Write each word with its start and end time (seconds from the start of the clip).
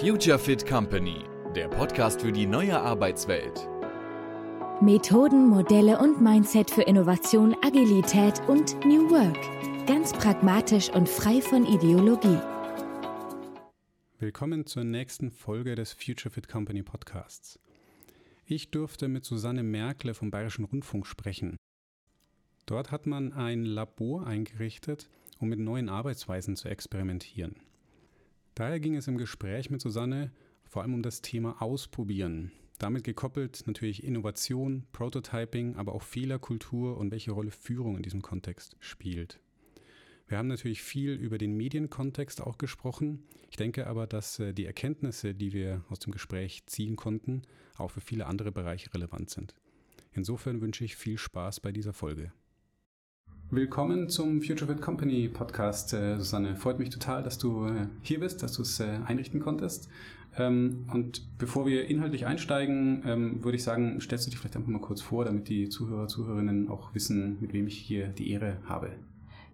Future 0.00 0.38
Fit 0.38 0.66
Company, 0.66 1.24
der 1.56 1.68
Podcast 1.68 2.20
für 2.20 2.30
die 2.30 2.46
neue 2.46 2.80
Arbeitswelt. 2.80 3.68
Methoden, 4.80 5.48
Modelle 5.48 5.98
und 5.98 6.22
Mindset 6.22 6.70
für 6.70 6.82
Innovation, 6.82 7.56
Agilität 7.62 8.40
und 8.48 8.76
New 8.84 9.10
Work. 9.10 9.86
Ganz 9.86 10.12
pragmatisch 10.12 10.90
und 10.90 11.08
frei 11.08 11.40
von 11.40 11.66
Ideologie. 11.66 12.38
Willkommen 14.20 14.66
zur 14.66 14.84
nächsten 14.84 15.30
Folge 15.30 15.74
des 15.74 15.92
Future 15.92 16.32
Fit 16.32 16.48
Company 16.48 16.82
Podcasts. 16.82 17.58
Ich 18.46 18.70
durfte 18.70 19.08
mit 19.08 19.24
Susanne 19.24 19.62
Merkle 19.62 20.14
vom 20.14 20.30
Bayerischen 20.30 20.64
Rundfunk 20.64 21.06
sprechen. 21.06 21.56
Dort 22.66 22.92
hat 22.92 23.06
man 23.06 23.32
ein 23.32 23.64
Labor 23.64 24.26
eingerichtet, 24.26 25.08
um 25.40 25.48
mit 25.48 25.58
neuen 25.58 25.88
Arbeitsweisen 25.88 26.54
zu 26.54 26.68
experimentieren. 26.68 27.56
Daher 28.58 28.80
ging 28.80 28.96
es 28.96 29.06
im 29.06 29.18
Gespräch 29.18 29.70
mit 29.70 29.80
Susanne 29.80 30.32
vor 30.64 30.82
allem 30.82 30.94
um 30.94 31.02
das 31.04 31.22
Thema 31.22 31.62
Ausprobieren. 31.62 32.50
Damit 32.80 33.04
gekoppelt 33.04 33.62
natürlich 33.66 34.02
Innovation, 34.02 34.84
Prototyping, 34.90 35.76
aber 35.76 35.92
auch 35.92 36.02
Fehlerkultur 36.02 36.98
und 36.98 37.12
welche 37.12 37.30
Rolle 37.30 37.52
Führung 37.52 37.96
in 37.96 38.02
diesem 38.02 38.20
Kontext 38.20 38.74
spielt. 38.80 39.38
Wir 40.26 40.38
haben 40.38 40.48
natürlich 40.48 40.82
viel 40.82 41.12
über 41.12 41.38
den 41.38 41.56
Medienkontext 41.56 42.42
auch 42.42 42.58
gesprochen. 42.58 43.22
Ich 43.48 43.56
denke 43.56 43.86
aber, 43.86 44.08
dass 44.08 44.40
äh, 44.40 44.52
die 44.52 44.66
Erkenntnisse, 44.66 45.36
die 45.36 45.52
wir 45.52 45.84
aus 45.88 46.00
dem 46.00 46.12
Gespräch 46.12 46.66
ziehen 46.66 46.96
konnten, 46.96 47.42
auch 47.76 47.92
für 47.92 48.00
viele 48.00 48.26
andere 48.26 48.50
Bereiche 48.50 48.92
relevant 48.92 49.30
sind. 49.30 49.54
Insofern 50.10 50.60
wünsche 50.60 50.84
ich 50.84 50.96
viel 50.96 51.16
Spaß 51.16 51.60
bei 51.60 51.70
dieser 51.70 51.92
Folge. 51.92 52.32
Willkommen 53.50 54.10
zum 54.10 54.42
Future 54.42 54.70
Fit 54.70 54.82
Company 54.82 55.26
Podcast, 55.26 55.94
äh, 55.94 56.18
Susanne. 56.18 56.54
Freut 56.54 56.78
mich 56.78 56.90
total, 56.90 57.22
dass 57.22 57.38
du 57.38 57.64
äh, 57.64 57.86
hier 58.02 58.20
bist, 58.20 58.42
dass 58.42 58.52
du 58.52 58.60
es 58.60 58.78
äh, 58.78 59.00
einrichten 59.06 59.40
konntest. 59.40 59.88
Ähm, 60.36 60.84
und 60.92 61.22
bevor 61.38 61.64
wir 61.64 61.88
inhaltlich 61.88 62.26
einsteigen, 62.26 63.02
ähm, 63.06 63.42
würde 63.42 63.56
ich 63.56 63.64
sagen, 63.64 64.02
stellst 64.02 64.26
du 64.26 64.30
dich 64.30 64.38
vielleicht 64.38 64.56
einfach 64.56 64.68
mal 64.68 64.82
kurz 64.82 65.00
vor, 65.00 65.24
damit 65.24 65.48
die 65.48 65.70
Zuhörer, 65.70 66.08
Zuhörerinnen 66.08 66.68
auch 66.68 66.94
wissen, 66.94 67.38
mit 67.40 67.54
wem 67.54 67.66
ich 67.66 67.78
hier 67.78 68.08
die 68.08 68.30
Ehre 68.32 68.58
habe. 68.66 68.90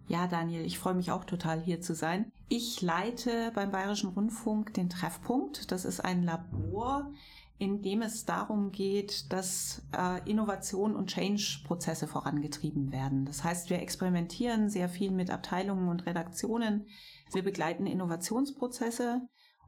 Ja, 0.09 0.27
Daniel, 0.27 0.67
ich 0.67 0.77
freue 0.77 0.95
mich 0.95 1.13
auch 1.13 1.25
total 1.25 1.61
hier 1.61 1.81
zu 1.81 1.95
sein. 1.95 2.33
Ich 2.49 2.83
leite 2.83 3.53
beim 3.55 3.71
Bayerischen 3.71 4.11
Rundfunk 4.11 4.75
den 4.75 4.91
Treffpunkt. 4.91 5.71
Das 5.71 5.85
ist 5.85 6.01
ein 6.01 6.25
Labor, 6.25 7.13
in 7.59 7.83
dem 7.83 8.03
es 8.03 8.25
darum 8.25 8.73
geht, 8.73 9.33
dass 9.33 9.83
äh, 9.97 10.29
Innovation 10.29 10.97
und 10.97 11.11
Change-Prozesse 11.11 12.09
vorangetrieben 12.09 12.91
werden. 12.91 13.25
Das 13.25 13.45
heißt, 13.45 13.71
wir 13.71 13.81
experimentieren 13.81 14.69
sehr 14.69 14.89
viel 14.89 15.13
mit 15.13 15.31
Abteilungen 15.31 15.89
und 15.89 16.07
Redaktionen. 16.07 16.87
Wir 17.33 17.45
begleiten 17.45 17.87
Innovationsprozesse 17.87 19.23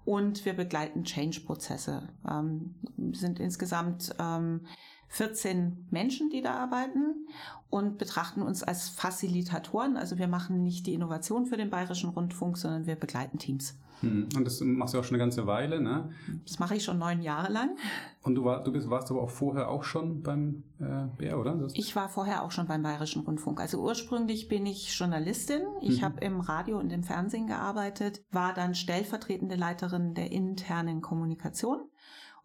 und 0.05 0.45
wir 0.45 0.55
begleiten 0.55 1.05
Change-Prozesse. 1.05 2.09
Ähm, 2.29 2.75
sind 3.13 3.39
insgesamt 3.39 4.15
ähm, 4.19 4.67
14 5.09 5.87
Menschen, 5.91 6.31
die 6.31 6.43
da 6.43 6.55
arbeiten 6.55 7.27
und 7.71 7.99
betrachten 7.99 8.43
uns 8.43 8.65
als 8.65 8.89
Facilitatoren. 8.89 9.97
Also 9.97 10.19
wir 10.19 10.29
machen 10.29 10.63
nicht 10.63 10.87
die 10.87 10.95
Innovation 10.95 11.47
für 11.47 11.57
den 11.57 11.71
Bayerischen 11.71 12.11
Rundfunk, 12.11 12.59
sondern 12.59 12.87
wir 12.87 12.97
begleiten 12.97 13.39
Teams. 13.39 13.79
Hm. 14.01 14.29
Und 14.37 14.45
das 14.45 14.61
machst 14.61 14.95
du 14.95 14.99
auch 14.99 15.05
schon 15.05 15.15
eine 15.15 15.23
ganze 15.23 15.47
Weile, 15.47 15.81
ne? 15.81 16.11
Das 16.45 16.59
mache 16.59 16.77
ich 16.77 16.85
schon 16.85 16.99
neun 16.99 17.23
Jahre 17.23 17.53
lang. 17.53 17.77
Und 18.23 18.35
du, 18.35 18.45
war, 18.45 18.63
du 18.63 18.73
bist, 18.73 18.91
warst 18.91 19.11
aber 19.11 19.23
auch 19.23 19.31
vorher 19.31 19.69
auch 19.69 19.85
schon 19.85 20.23
beim 20.23 20.65
äh, 20.81 21.07
BR, 21.17 21.39
oder? 21.39 21.55
Das 21.55 21.75
ich 21.75 21.97
war 21.97 22.09
vorher 22.09 22.43
auch 22.43 22.51
schon 22.51 22.67
beim 22.67 22.83
Bayerischen 22.83 23.23
Rundfunk. 23.23 23.61
Also 23.61 23.81
ursprünglich 23.81 24.49
bin 24.49 24.67
ich 24.67 24.97
Journalistin. 24.99 25.63
Ich 25.81 26.01
mhm. 26.01 26.05
habe 26.05 26.25
im 26.25 26.41
Radio 26.41 26.79
und 26.79 26.93
im 26.93 27.05
Fernsehen 27.05 27.47
gearbeitet, 27.47 28.23
war 28.31 28.53
dann 28.53 28.75
stellvertretende 28.75 29.57
Leiterin 29.57 30.15
der 30.15 30.33
internen 30.33 31.01
Kommunikation. 31.01 31.89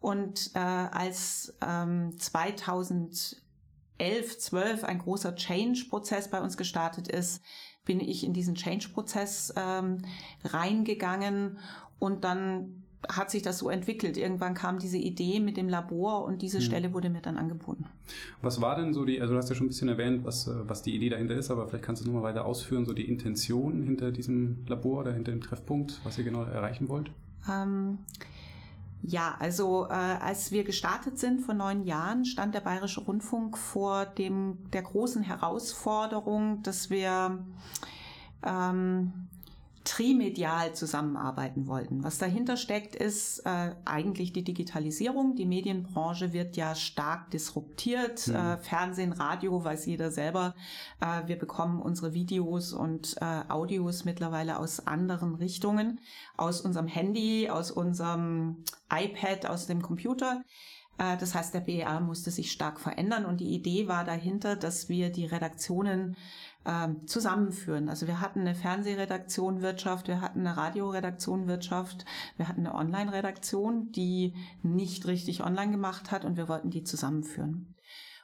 Und 0.00 0.50
äh, 0.54 0.58
als 0.58 1.56
ähm, 1.64 2.18
2011, 2.18 3.36
12 4.38 4.84
ein 4.84 4.98
großer 4.98 5.36
Change-Prozess 5.36 6.28
bei 6.28 6.40
uns 6.40 6.56
gestartet 6.56 7.08
ist, 7.08 7.42
bin 7.84 8.00
ich 8.00 8.24
in 8.24 8.32
diesen 8.32 8.54
Change-Prozess 8.54 9.54
ähm, 9.56 9.98
reingegangen 10.44 11.58
und 11.98 12.24
dann 12.24 12.82
hat 13.08 13.30
sich 13.30 13.42
das 13.42 13.58
so 13.58 13.68
entwickelt. 13.68 14.16
Irgendwann 14.16 14.54
kam 14.54 14.78
diese 14.78 14.98
Idee 14.98 15.40
mit 15.40 15.56
dem 15.56 15.68
Labor 15.68 16.24
und 16.24 16.42
diese 16.42 16.58
hm. 16.58 16.64
Stelle 16.64 16.94
wurde 16.94 17.10
mir 17.10 17.20
dann 17.20 17.36
angeboten. 17.36 17.86
Was 18.42 18.60
war 18.60 18.76
denn 18.76 18.94
so 18.94 19.04
die, 19.04 19.20
also 19.20 19.34
du 19.34 19.38
hast 19.38 19.48
ja 19.48 19.56
schon 19.56 19.66
ein 19.66 19.70
bisschen 19.70 19.88
erwähnt, 19.88 20.24
was, 20.24 20.46
äh, 20.46 20.52
was 20.68 20.82
die 20.82 20.94
Idee 20.94 21.08
dahinter 21.08 21.34
ist, 21.34 21.50
aber 21.50 21.66
vielleicht 21.66 21.84
kannst 21.84 22.02
du 22.02 22.06
nochmal 22.06 22.22
weiter 22.22 22.44
ausführen, 22.44 22.84
so 22.84 22.92
die 22.92 23.08
Intention 23.08 23.82
hinter 23.82 24.12
diesem 24.12 24.64
Labor 24.68 25.00
oder 25.00 25.12
hinter 25.12 25.32
dem 25.32 25.40
Treffpunkt, 25.40 26.00
was 26.04 26.18
ihr 26.18 26.24
genau 26.24 26.44
erreichen 26.44 26.88
wollt? 26.88 27.10
Ähm, 27.50 27.98
ja, 29.02 29.34
also 29.40 29.86
äh, 29.90 29.94
als 29.94 30.52
wir 30.52 30.62
gestartet 30.62 31.18
sind 31.18 31.40
vor 31.40 31.54
neun 31.54 31.84
Jahren, 31.84 32.24
stand 32.24 32.54
der 32.54 32.60
Bayerische 32.60 33.00
Rundfunk 33.00 33.58
vor 33.58 34.06
dem 34.06 34.58
der 34.72 34.82
großen 34.82 35.22
Herausforderung, 35.22 36.62
dass 36.62 36.88
wir 36.88 37.44
ähm, 38.44 39.12
trimedial 39.84 40.74
zusammenarbeiten 40.74 41.66
wollten. 41.66 42.04
Was 42.04 42.18
dahinter 42.18 42.56
steckt, 42.56 42.94
ist 42.94 43.40
äh, 43.40 43.74
eigentlich 43.84 44.32
die 44.32 44.44
Digitalisierung. 44.44 45.34
Die 45.34 45.44
Medienbranche 45.44 46.32
wird 46.32 46.56
ja 46.56 46.74
stark 46.74 47.30
disruptiert. 47.30 48.28
Mhm. 48.28 48.34
Äh, 48.34 48.58
Fernsehen, 48.58 49.12
Radio, 49.12 49.64
weiß 49.64 49.86
jeder 49.86 50.10
selber. 50.10 50.54
Äh, 51.00 51.26
wir 51.26 51.38
bekommen 51.38 51.82
unsere 51.82 52.14
Videos 52.14 52.72
und 52.72 53.16
äh, 53.20 53.42
Audios 53.48 54.04
mittlerweile 54.04 54.58
aus 54.58 54.86
anderen 54.86 55.34
Richtungen, 55.34 56.00
aus 56.36 56.60
unserem 56.60 56.86
Handy, 56.86 57.48
aus 57.50 57.70
unserem 57.70 58.64
iPad, 58.90 59.46
aus 59.46 59.66
dem 59.66 59.82
Computer. 59.82 60.42
Äh, 60.98 61.16
das 61.16 61.34
heißt, 61.34 61.54
der 61.54 61.60
BER 61.60 62.00
musste 62.00 62.30
sich 62.30 62.52
stark 62.52 62.80
verändern 62.80 63.24
und 63.24 63.40
die 63.40 63.54
Idee 63.54 63.88
war 63.88 64.04
dahinter, 64.04 64.56
dass 64.56 64.88
wir 64.88 65.10
die 65.10 65.26
Redaktionen 65.26 66.16
ähm, 66.64 67.06
zusammenführen. 67.06 67.88
Also 67.88 68.06
wir 68.06 68.20
hatten 68.20 68.40
eine 68.40 68.54
Fernsehredaktion 68.54 69.62
Wirtschaft, 69.62 70.08
wir 70.08 70.20
hatten 70.20 70.40
eine 70.40 70.56
Radioredaktion 70.56 71.46
Wirtschaft, 71.46 72.04
wir 72.36 72.48
hatten 72.48 72.66
eine 72.66 72.74
Online-Redaktion, 72.74 73.90
die 73.92 74.34
nicht 74.62 75.06
richtig 75.06 75.42
online 75.42 75.72
gemacht 75.72 76.10
hat 76.10 76.24
und 76.24 76.36
wir 76.36 76.48
wollten 76.48 76.70
die 76.70 76.84
zusammenführen. 76.84 77.74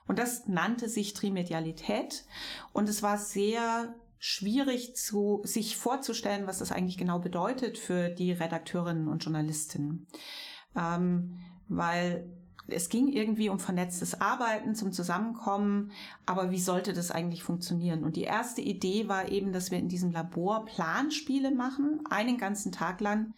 Und 0.06 0.18
das 0.18 0.46
nannte 0.46 0.88
sich 0.88 1.14
Trimedialität 1.14 2.24
und 2.72 2.88
es 2.88 3.02
war 3.02 3.18
sehr 3.18 3.94
schwierig 4.18 4.96
zu, 4.96 5.42
sich 5.44 5.76
vorzustellen, 5.76 6.46
was 6.46 6.58
das 6.58 6.72
eigentlich 6.72 6.98
genau 6.98 7.18
bedeutet 7.18 7.78
für 7.78 8.08
die 8.08 8.32
Redakteurinnen 8.32 9.08
und 9.08 9.22
Journalistinnen. 9.22 10.06
Ähm, 10.74 11.38
weil 11.68 12.28
es 12.68 12.88
ging 12.88 13.08
irgendwie 13.08 13.48
um 13.48 13.58
vernetztes 13.58 14.20
Arbeiten, 14.20 14.74
zum 14.74 14.92
Zusammenkommen, 14.92 15.90
aber 16.26 16.50
wie 16.50 16.60
sollte 16.60 16.92
das 16.92 17.10
eigentlich 17.10 17.42
funktionieren? 17.42 18.04
Und 18.04 18.16
die 18.16 18.24
erste 18.24 18.60
Idee 18.60 19.08
war 19.08 19.28
eben, 19.28 19.52
dass 19.52 19.70
wir 19.70 19.78
in 19.78 19.88
diesem 19.88 20.12
Labor 20.12 20.64
Planspiele 20.66 21.50
machen, 21.50 22.00
einen 22.10 22.38
ganzen 22.38 22.72
Tag 22.72 23.00
lang, 23.00 23.34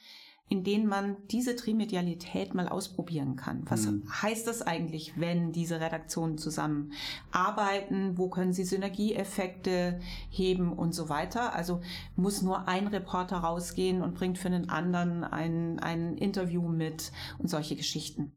in 0.50 0.64
denen 0.64 0.88
man 0.88 1.16
diese 1.30 1.54
Trimedialität 1.54 2.54
mal 2.54 2.68
ausprobieren 2.68 3.36
kann. 3.36 3.62
Was 3.70 3.86
mhm. 3.86 4.02
heißt 4.10 4.48
das 4.48 4.62
eigentlich, 4.62 5.12
wenn 5.16 5.52
diese 5.52 5.80
Redaktionen 5.80 6.38
zusammen 6.38 6.92
arbeiten? 7.30 8.18
Wo 8.18 8.28
können 8.28 8.52
sie 8.52 8.64
Synergieeffekte 8.64 10.00
heben 10.28 10.72
und 10.72 10.92
so 10.92 11.08
weiter? 11.08 11.54
Also 11.54 11.80
muss 12.16 12.42
nur 12.42 12.66
ein 12.66 12.88
Reporter 12.88 13.36
rausgehen 13.36 14.02
und 14.02 14.14
bringt 14.14 14.38
für 14.38 14.48
einen 14.48 14.68
anderen 14.68 15.22
ein, 15.22 15.78
ein 15.78 16.16
Interview 16.16 16.62
mit 16.62 17.12
und 17.38 17.48
solche 17.48 17.76
Geschichten. 17.76 18.32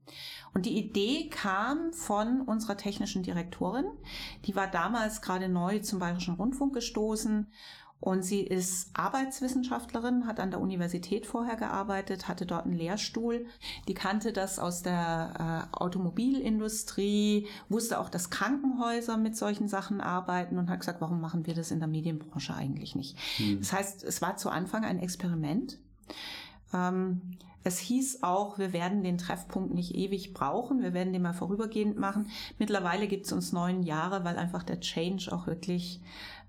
Und 0.53 0.67
die 0.67 0.77
Idee 0.77 1.29
kam 1.29 1.93
von 1.93 2.41
unserer 2.41 2.77
technischen 2.77 3.23
Direktorin. 3.23 3.85
Die 4.45 4.55
war 4.55 4.67
damals 4.67 5.23
gerade 5.23 5.49
neu 5.49 5.79
zum 5.79 5.97
Bayerischen 5.97 6.35
Rundfunk 6.35 6.75
gestoßen 6.75 7.47
und 8.03 8.21
sie 8.23 8.41
ist 8.41 8.89
Arbeitswissenschaftlerin, 8.93 10.27
hat 10.27 10.41
an 10.41 10.51
der 10.51 10.59
Universität 10.59 11.25
vorher 11.25 11.55
gearbeitet, 11.55 12.27
hatte 12.27 12.45
dort 12.45 12.65
einen 12.65 12.75
Lehrstuhl. 12.75 13.45
Die 13.87 13.93
kannte 13.93 14.33
das 14.33 14.59
aus 14.59 14.83
der 14.83 15.69
äh, 15.71 15.77
Automobilindustrie, 15.77 17.47
wusste 17.69 18.01
auch, 18.01 18.09
dass 18.09 18.29
Krankenhäuser 18.29 19.15
mit 19.15 19.37
solchen 19.37 19.69
Sachen 19.69 20.01
arbeiten 20.01 20.57
und 20.57 20.69
hat 20.69 20.81
gesagt, 20.81 20.99
warum 20.99 21.21
machen 21.21 21.45
wir 21.45 21.53
das 21.53 21.71
in 21.71 21.79
der 21.79 21.87
Medienbranche 21.87 22.53
eigentlich 22.53 22.93
nicht? 22.93 23.17
Hm. 23.37 23.59
Das 23.59 23.71
heißt, 23.71 24.03
es 24.03 24.21
war 24.21 24.35
zu 24.35 24.49
Anfang 24.49 24.83
ein 24.83 24.99
Experiment. 24.99 25.79
Ähm, 26.73 27.37
es 27.63 27.79
hieß 27.79 28.23
auch, 28.23 28.59
wir 28.59 28.73
werden 28.73 29.03
den 29.03 29.17
Treffpunkt 29.17 29.73
nicht 29.73 29.95
ewig 29.95 30.33
brauchen, 30.33 30.81
wir 30.81 30.93
werden 30.93 31.13
den 31.13 31.21
mal 31.21 31.31
vorübergehend 31.31 31.97
machen. 31.97 32.27
Mittlerweile 32.59 33.07
gibt 33.07 33.27
es 33.27 33.31
uns 33.31 33.53
neun 33.53 33.83
Jahre, 33.83 34.25
weil 34.25 34.37
einfach 34.37 34.63
der 34.63 34.81
Change 34.81 35.31
auch 35.31 35.47
wirklich 35.47 36.01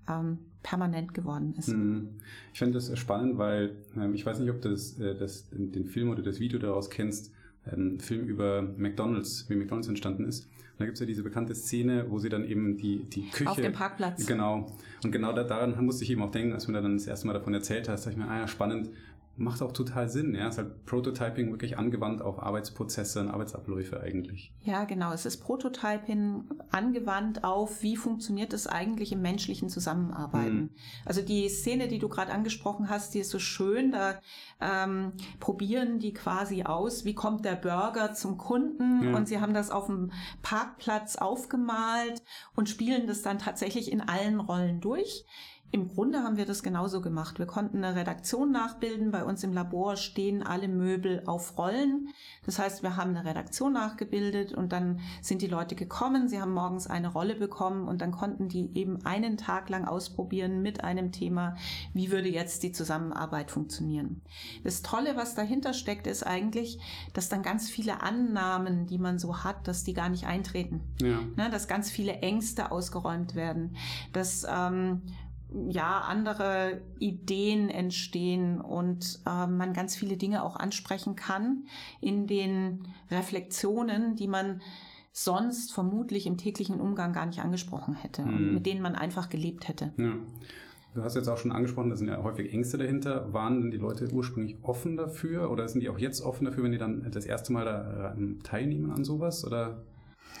ähm, 0.09 0.39
permanent 0.63 1.13
geworden 1.13 1.53
ist. 1.57 1.69
Mhm. 1.69 2.09
Ich 2.53 2.59
finde 2.59 2.73
das 2.73 2.97
spannend, 2.97 3.37
weil 3.37 3.75
ähm, 3.95 4.13
ich 4.13 4.25
weiß 4.25 4.39
nicht, 4.39 4.49
ob 4.49 4.61
du 4.61 4.69
das, 4.69 4.99
äh, 4.99 5.15
das, 5.15 5.47
den 5.51 5.85
Film 5.85 6.09
oder 6.09 6.23
das 6.23 6.39
Video 6.39 6.59
daraus 6.59 6.89
kennst, 6.89 7.31
ein 7.65 7.99
Film 7.99 8.27
über 8.27 8.61
McDonalds, 8.61 9.49
wie 9.49 9.55
McDonalds 9.55 9.87
entstanden 9.87 10.25
ist. 10.25 10.45
Und 10.45 10.79
da 10.79 10.85
gibt 10.85 10.95
es 10.95 10.99
ja 10.99 11.05
diese 11.05 11.23
bekannte 11.23 11.55
Szene, 11.55 12.05
wo 12.09 12.19
sie 12.19 12.29
dann 12.29 12.43
eben 12.45 12.77
die, 12.77 13.05
die 13.05 13.29
Küche... 13.29 13.49
Auf 13.49 13.55
dem 13.55 13.73
Parkplatz. 13.73 14.25
Genau. 14.25 14.71
Und 15.03 15.11
genau 15.11 15.33
da, 15.33 15.43
daran 15.43 15.83
musste 15.85 16.03
ich 16.03 16.11
eben 16.11 16.21
auch 16.21 16.31
denken, 16.31 16.53
als 16.53 16.65
du 16.65 16.71
mir 16.71 16.81
dann 16.81 16.97
das 16.97 17.07
erste 17.07 17.27
Mal 17.27 17.33
davon 17.33 17.53
erzählt 17.53 17.87
hast, 17.87 18.05
dachte 18.05 18.17
ich 18.17 18.23
mir, 18.23 18.29
ah 18.29 18.39
ja, 18.41 18.47
spannend, 18.47 18.89
macht 19.37 19.61
auch 19.61 19.73
total 19.73 20.09
Sinn. 20.09 20.33
Ja, 20.33 20.47
es 20.47 20.55
ist 20.55 20.57
halt 20.59 20.85
Prototyping 20.85 21.51
wirklich 21.51 21.77
angewandt 21.77 22.21
auf 22.21 22.41
Arbeitsprozesse 22.41 23.19
und 23.19 23.29
Arbeitsabläufe 23.29 23.99
eigentlich. 23.99 24.53
Ja, 24.61 24.85
genau. 24.85 25.11
Es 25.11 25.25
ist 25.25 25.37
Prototyping 25.37 26.45
angewandt 26.71 27.43
auf, 27.43 27.81
wie 27.81 27.97
funktioniert 27.97 28.53
es 28.53 28.65
eigentlich 28.65 29.11
im 29.11 29.21
menschlichen 29.21 29.69
Zusammenarbeiten. 29.69 30.55
Mhm. 30.55 30.69
Also 31.05 31.21
die 31.21 31.49
Szene, 31.49 31.87
die 31.87 31.99
du 31.99 32.07
gerade 32.07 32.31
angesprochen 32.31 32.89
hast, 32.89 33.13
die 33.13 33.19
ist 33.19 33.29
so 33.29 33.39
schön. 33.39 33.91
Da 33.91 34.19
ähm, 34.61 35.11
probieren 35.39 35.99
die 35.99 36.13
quasi 36.13 36.63
aus, 36.63 37.03
wie 37.03 37.15
kommt 37.15 37.43
der 37.43 37.55
Burger 37.55 38.13
zum 38.13 38.37
Kunden 38.37 39.03
ja. 39.03 39.17
und 39.17 39.27
sie 39.27 39.41
haben 39.41 39.53
das 39.53 39.69
auf 39.69 39.87
dem 39.87 40.11
Parkplatz 40.43 41.17
aufgemalt 41.17 42.23
und 42.55 42.69
spielen 42.69 43.05
das 43.05 43.21
dann 43.21 43.37
tatsächlich 43.37 43.91
in 43.91 44.01
allen 44.01 44.39
Rollen 44.39 44.79
durch. 44.79 45.25
Im 45.71 45.89
Grunde 45.89 46.19
haben 46.19 46.37
wir 46.37 46.45
das 46.45 46.63
genauso 46.63 47.01
gemacht. 47.01 47.37
Wir 47.37 47.47
konnten 47.47 47.83
eine 47.83 47.97
Redaktion 47.97 48.51
nachbilden. 48.51 49.11
Bei 49.11 49.25
uns 49.25 49.43
im 49.43 49.51
Labor 49.51 49.97
stehen 49.97 50.41
alle 50.41 50.69
Möbel 50.69 51.23
auf 51.25 51.57
Rollen. 51.57 52.09
Das 52.45 52.59
heißt, 52.59 52.81
wir 52.81 52.95
haben 52.95 53.09
eine 53.09 53.25
Redaktion 53.25 53.73
nachgebildet 53.73 54.53
und 54.53 54.71
dann 54.71 55.01
sind 55.21 55.41
die 55.41 55.47
Leute 55.47 55.75
gekommen. 55.75 56.29
Sie 56.29 56.39
haben 56.39 56.53
morgens 56.53 56.87
eine 56.87 57.09
Rolle 57.09 57.35
bekommen 57.35 57.89
und 57.89 57.99
dann 57.99 58.11
konnten 58.11 58.47
die 58.47 58.71
eben 58.77 59.05
einen 59.05 59.35
Tag 59.35 59.67
lang 59.69 59.85
ausprobieren 59.85 60.61
mit 60.61 60.83
einem 60.83 61.11
Thema, 61.11 61.57
wie 61.93 62.09
würde 62.09 62.29
jetzt 62.29 62.63
die 62.63 62.71
Zusammenarbeit 62.71 63.51
funktionieren. 63.51 64.21
Das 64.63 64.81
Tolle, 64.81 65.17
was 65.17 65.35
dahinter 65.35 65.73
steckt, 65.73 66.07
ist 66.07 66.25
eigentlich, 66.25 66.79
dass 67.11 67.27
dann 67.27 67.43
ganz 67.43 67.69
viele 67.69 68.01
Annahmen, 68.01 68.85
die 68.85 68.97
man 68.97 69.19
so 69.19 69.43
hat, 69.43 69.67
dass 69.67 69.83
die 69.83 69.93
gar 69.93 70.07
nicht 70.07 70.25
eintreten. 70.25 70.81
Ja. 71.01 71.19
Ne, 71.35 71.49
dass 71.49 71.67
ganz 71.67 71.89
viele 71.89 72.13
Ängste 72.19 72.71
ausgeräumt 72.71 73.35
werden. 73.35 73.75
Dass 74.13 74.45
ähm, 74.49 75.01
ja, 75.69 76.01
andere 76.01 76.81
Ideen 76.99 77.69
entstehen 77.69 78.59
und 78.59 79.19
äh, 79.25 79.47
man 79.47 79.73
ganz 79.73 79.95
viele 79.95 80.17
Dinge 80.17 80.43
auch 80.43 80.55
ansprechen 80.55 81.15
kann 81.15 81.65
in 82.01 82.27
den 82.27 82.87
Reflexionen, 83.09 84.15
die 84.15 84.27
man 84.27 84.61
sonst 85.11 85.73
vermutlich 85.73 86.27
im 86.27 86.37
täglichen 86.37 86.81
Umgang 86.81 87.13
gar 87.13 87.25
nicht 87.25 87.39
angesprochen 87.39 87.95
hätte 87.95 88.23
mhm. 88.23 88.35
und 88.35 88.53
mit 88.55 88.65
denen 88.65 88.81
man 88.81 88.95
einfach 88.95 89.29
gelebt 89.29 89.67
hätte. 89.67 89.93
Ja. 89.97 90.13
Du 90.93 91.03
hast 91.03 91.15
jetzt 91.15 91.27
auch 91.27 91.37
schon 91.37 91.51
angesprochen, 91.51 91.89
da 91.89 91.97
sind 91.97 92.07
ja 92.07 92.23
häufig 92.23 92.53
Ängste 92.53 92.77
dahinter. 92.77 93.33
Waren 93.33 93.61
denn 93.61 93.71
die 93.71 93.77
Leute 93.77 94.07
ursprünglich 94.13 94.55
offen 94.61 94.95
dafür 94.95 95.51
oder 95.51 95.67
sind 95.67 95.81
die 95.81 95.89
auch 95.89 95.97
jetzt 95.99 96.21
offen 96.21 96.45
dafür, 96.45 96.63
wenn 96.63 96.71
die 96.71 96.77
dann 96.77 97.11
das 97.11 97.25
erste 97.25 97.51
Mal 97.51 97.65
da 97.65 98.13
äh, 98.13 98.43
teilnehmen 98.43 98.91
an 98.91 99.03
sowas? 99.03 99.45
Oder? 99.45 99.83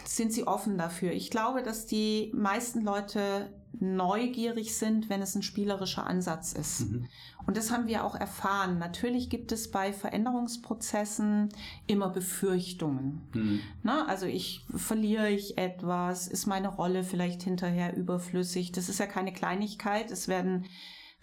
Sind 0.03 0.33
sie 0.33 0.45
offen 0.45 0.77
dafür? 0.77 1.11
Ich 1.11 1.29
glaube, 1.29 1.63
dass 1.63 1.85
die 1.85 2.31
meisten 2.33 2.81
Leute 2.81 3.49
neugierig 3.79 4.75
sind, 4.77 5.09
wenn 5.09 5.21
es 5.21 5.35
ein 5.35 5.43
spielerischer 5.43 6.07
Ansatz 6.07 6.53
ist. 6.53 6.91
Mhm. 6.91 7.07
Und 7.45 7.57
das 7.57 7.71
haben 7.71 7.87
wir 7.87 8.03
auch 8.03 8.15
erfahren. 8.15 8.79
Natürlich 8.79 9.29
gibt 9.29 9.51
es 9.51 9.69
bei 9.69 9.93
Veränderungsprozessen 9.93 11.49
immer 11.87 12.09
Befürchtungen. 12.09 13.21
Mhm. 13.33 13.59
Na, 13.83 14.05
also 14.07 14.25
ich 14.25 14.65
verliere 14.75 15.29
ich 15.29 15.57
etwas, 15.57 16.27
ist 16.27 16.45
meine 16.47 16.69
Rolle 16.69 17.03
vielleicht 17.03 17.43
hinterher 17.43 17.95
überflüssig. 17.95 18.71
Das 18.71 18.89
ist 18.89 18.99
ja 18.99 19.07
keine 19.07 19.33
Kleinigkeit. 19.33 20.11
Es 20.11 20.27
werden 20.27 20.65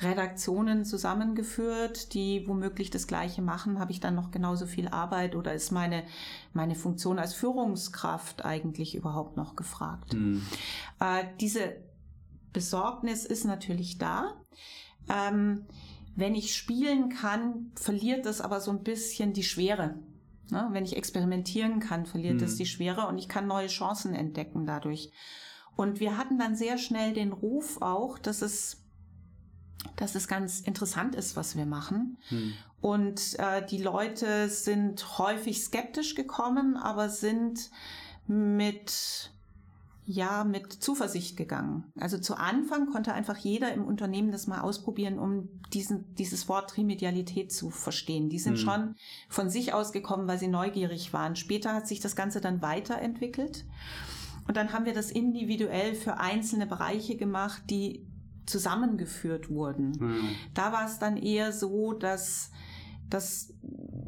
Redaktionen 0.02 0.84
zusammengeführt, 0.84 2.14
die 2.14 2.46
womöglich 2.46 2.90
das 2.90 3.06
Gleiche 3.06 3.42
machen, 3.42 3.78
habe 3.78 3.92
ich 3.92 4.00
dann 4.00 4.14
noch 4.14 4.30
genauso 4.30 4.66
viel 4.66 4.88
Arbeit 4.88 5.34
oder 5.34 5.54
ist 5.54 5.70
meine, 5.70 6.04
meine 6.52 6.74
Funktion 6.74 7.18
als 7.18 7.34
Führungskraft 7.34 8.44
eigentlich 8.44 8.94
überhaupt 8.94 9.36
noch 9.36 9.56
gefragt? 9.56 10.14
Mhm. 10.14 10.42
Äh, 11.00 11.24
diese 11.40 11.76
Besorgnis 12.52 13.24
ist 13.24 13.44
natürlich 13.44 13.98
da. 13.98 14.34
Ähm, 15.08 15.66
wenn 16.14 16.34
ich 16.34 16.54
spielen 16.54 17.08
kann, 17.08 17.72
verliert 17.74 18.26
das 18.26 18.40
aber 18.40 18.60
so 18.60 18.70
ein 18.70 18.82
bisschen 18.82 19.32
die 19.32 19.42
Schwere. 19.42 19.94
Ne? 20.50 20.68
Wenn 20.72 20.84
ich 20.84 20.96
experimentieren 20.96 21.80
kann, 21.80 22.04
verliert 22.04 22.34
mhm. 22.34 22.40
das 22.40 22.56
die 22.56 22.66
Schwere 22.66 23.06
und 23.06 23.18
ich 23.18 23.28
kann 23.28 23.46
neue 23.46 23.68
Chancen 23.68 24.14
entdecken 24.14 24.66
dadurch. 24.66 25.10
Und 25.74 26.00
wir 26.00 26.18
hatten 26.18 26.38
dann 26.38 26.54
sehr 26.54 26.76
schnell 26.76 27.14
den 27.14 27.32
Ruf 27.32 27.80
auch, 27.80 28.18
dass 28.18 28.42
es 28.42 28.81
dass 29.96 30.14
es 30.14 30.28
ganz 30.28 30.60
interessant 30.60 31.14
ist, 31.14 31.36
was 31.36 31.56
wir 31.56 31.66
machen. 31.66 32.18
Mhm. 32.30 32.54
Und 32.80 33.38
äh, 33.38 33.64
die 33.64 33.78
Leute 33.78 34.48
sind 34.48 35.18
häufig 35.18 35.62
skeptisch 35.62 36.14
gekommen, 36.14 36.76
aber 36.76 37.08
sind 37.08 37.70
mit 38.26 39.30
ja 40.04 40.42
mit 40.42 40.72
Zuversicht 40.72 41.36
gegangen. 41.36 41.84
Also 41.98 42.18
zu 42.18 42.34
Anfang 42.34 42.90
konnte 42.90 43.12
einfach 43.12 43.36
jeder 43.36 43.72
im 43.72 43.84
Unternehmen 43.84 44.32
das 44.32 44.48
mal 44.48 44.60
ausprobieren, 44.60 45.18
um 45.18 45.48
diesen, 45.72 46.12
dieses 46.16 46.48
Wort 46.48 46.70
Trimedialität 46.70 47.52
zu 47.52 47.70
verstehen. 47.70 48.28
Die 48.28 48.40
sind 48.40 48.54
mhm. 48.54 48.58
schon 48.58 48.94
von 49.28 49.48
sich 49.48 49.72
aus 49.72 49.92
gekommen, 49.92 50.26
weil 50.26 50.38
sie 50.38 50.48
neugierig 50.48 51.12
waren. 51.12 51.36
Später 51.36 51.72
hat 51.72 51.86
sich 51.86 52.00
das 52.00 52.16
Ganze 52.16 52.40
dann 52.40 52.62
weiterentwickelt. 52.62 53.64
Und 54.48 54.56
dann 54.56 54.72
haben 54.72 54.86
wir 54.86 54.92
das 54.92 55.12
individuell 55.12 55.94
für 55.94 56.18
einzelne 56.18 56.66
Bereiche 56.66 57.16
gemacht, 57.16 57.62
die 57.70 58.04
zusammengeführt 58.46 59.50
wurden. 59.50 59.92
Mhm. 59.98 60.28
Da 60.54 60.72
war 60.72 60.86
es 60.86 60.98
dann 60.98 61.16
eher 61.16 61.52
so, 61.52 61.92
dass, 61.92 62.50
dass 63.08 63.52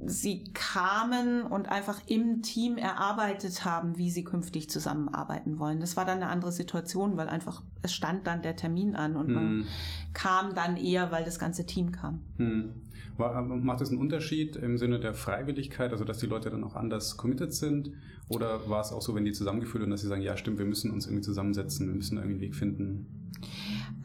sie 0.06 0.44
kamen 0.52 1.42
und 1.42 1.68
einfach 1.68 2.00
im 2.06 2.42
Team 2.42 2.76
erarbeitet 2.76 3.64
haben, 3.64 3.96
wie 3.96 4.10
sie 4.10 4.24
künftig 4.24 4.68
zusammenarbeiten 4.68 5.58
wollen. 5.58 5.80
Das 5.80 5.96
war 5.96 6.04
dann 6.04 6.22
eine 6.22 6.28
andere 6.28 6.52
Situation, 6.52 7.16
weil 7.16 7.28
einfach 7.28 7.62
es 7.82 7.94
stand 7.94 8.26
dann 8.26 8.42
der 8.42 8.56
Termin 8.56 8.96
an 8.96 9.16
und 9.16 9.28
hm. 9.28 9.34
man 9.34 9.66
kam 10.12 10.54
dann 10.54 10.76
eher, 10.76 11.10
weil 11.10 11.24
das 11.24 11.38
ganze 11.38 11.66
Team 11.66 11.92
kam. 11.92 12.20
Hm. 12.36 12.74
War, 13.16 13.42
macht 13.42 13.80
es 13.80 13.90
einen 13.90 14.00
Unterschied 14.00 14.56
im 14.56 14.76
Sinne 14.76 14.98
der 14.98 15.14
Freiwilligkeit, 15.14 15.92
also 15.92 16.04
dass 16.04 16.18
die 16.18 16.26
Leute 16.26 16.50
dann 16.50 16.64
auch 16.64 16.74
anders 16.74 17.16
committed 17.16 17.54
sind? 17.54 17.92
Oder 18.28 18.68
war 18.68 18.80
es 18.80 18.90
auch 18.90 19.02
so, 19.02 19.14
wenn 19.14 19.24
die 19.24 19.32
zusammengeführt 19.32 19.84
und 19.84 19.90
dass 19.90 20.00
sie 20.00 20.08
sagen, 20.08 20.22
ja 20.22 20.36
stimmt, 20.36 20.58
wir 20.58 20.64
müssen 20.64 20.90
uns 20.90 21.06
irgendwie 21.06 21.22
zusammensetzen, 21.22 21.86
wir 21.86 21.94
müssen 21.94 22.16
irgendwie 22.16 22.34
einen 22.34 22.40
Weg 22.40 22.56
finden? 22.56 23.06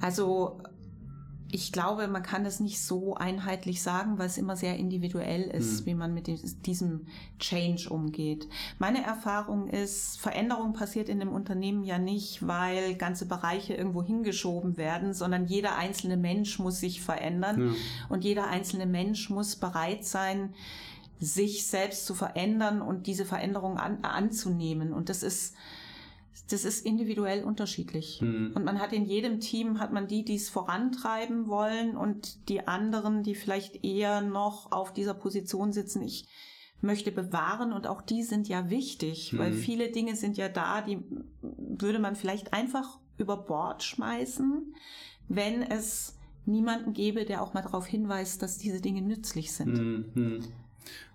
Also 0.01 0.61
ich 1.51 1.71
glaube, 1.71 2.07
man 2.07 2.21
kann 2.21 2.43
das 2.43 2.59
nicht 2.59 2.79
so 2.79 3.15
einheitlich 3.15 3.81
sagen, 3.81 4.19
weil 4.19 4.27
es 4.27 4.37
immer 4.37 4.55
sehr 4.55 4.77
individuell 4.77 5.43
ist, 5.43 5.81
mhm. 5.81 5.85
wie 5.85 5.93
man 5.95 6.13
mit 6.13 6.27
diesem 6.65 7.07
Change 7.39 7.89
umgeht. 7.89 8.47
Meine 8.77 9.03
Erfahrung 9.03 9.67
ist, 9.67 10.19
Veränderung 10.19 10.73
passiert 10.73 11.09
in 11.09 11.19
dem 11.19 11.29
Unternehmen 11.29 11.83
ja 11.83 11.97
nicht, 11.97 12.45
weil 12.45 12.95
ganze 12.95 13.25
Bereiche 13.25 13.73
irgendwo 13.73 14.03
hingeschoben 14.03 14.77
werden, 14.77 15.13
sondern 15.13 15.45
jeder 15.45 15.75
einzelne 15.75 16.17
Mensch 16.17 16.59
muss 16.59 16.79
sich 16.79 17.01
verändern 17.01 17.69
ja. 17.69 17.73
und 18.09 18.23
jeder 18.23 18.47
einzelne 18.47 18.85
Mensch 18.85 19.29
muss 19.31 19.55
bereit 19.55 20.05
sein, 20.05 20.53
sich 21.19 21.65
selbst 21.65 22.05
zu 22.05 22.13
verändern 22.13 22.81
und 22.81 23.07
diese 23.07 23.25
Veränderung 23.25 23.77
an, 23.77 24.03
anzunehmen. 24.03 24.93
Und 24.93 25.09
das 25.09 25.23
ist 25.23 25.55
das 26.49 26.65
ist 26.65 26.85
individuell 26.85 27.43
unterschiedlich. 27.43 28.21
Mhm. 28.21 28.51
Und 28.55 28.65
man 28.65 28.79
hat 28.79 28.91
in 28.91 29.05
jedem 29.05 29.39
Team, 29.39 29.79
hat 29.79 29.93
man 29.93 30.07
die, 30.07 30.25
die 30.25 30.35
es 30.35 30.49
vorantreiben 30.49 31.47
wollen 31.47 31.95
und 31.95 32.49
die 32.49 32.67
anderen, 32.67 33.23
die 33.23 33.35
vielleicht 33.35 33.83
eher 33.83 34.21
noch 34.21 34.71
auf 34.71 34.91
dieser 34.93 35.13
Position 35.13 35.71
sitzen. 35.71 36.01
Ich 36.01 36.27
möchte 36.81 37.11
bewahren 37.11 37.73
und 37.73 37.87
auch 37.87 38.01
die 38.01 38.23
sind 38.23 38.47
ja 38.47 38.69
wichtig, 38.69 39.33
mhm. 39.33 39.37
weil 39.39 39.53
viele 39.53 39.91
Dinge 39.91 40.15
sind 40.15 40.37
ja 40.37 40.49
da, 40.49 40.81
die 40.81 40.99
würde 41.41 41.99
man 41.99 42.15
vielleicht 42.15 42.53
einfach 42.53 42.99
über 43.17 43.37
Bord 43.37 43.83
schmeißen, 43.83 44.73
wenn 45.27 45.61
es 45.61 46.17
niemanden 46.45 46.93
gäbe, 46.93 47.25
der 47.25 47.43
auch 47.43 47.53
mal 47.53 47.61
darauf 47.61 47.85
hinweist, 47.85 48.41
dass 48.41 48.57
diese 48.57 48.81
Dinge 48.81 49.01
nützlich 49.01 49.51
sind. 49.51 49.77
Mhm. 50.15 50.41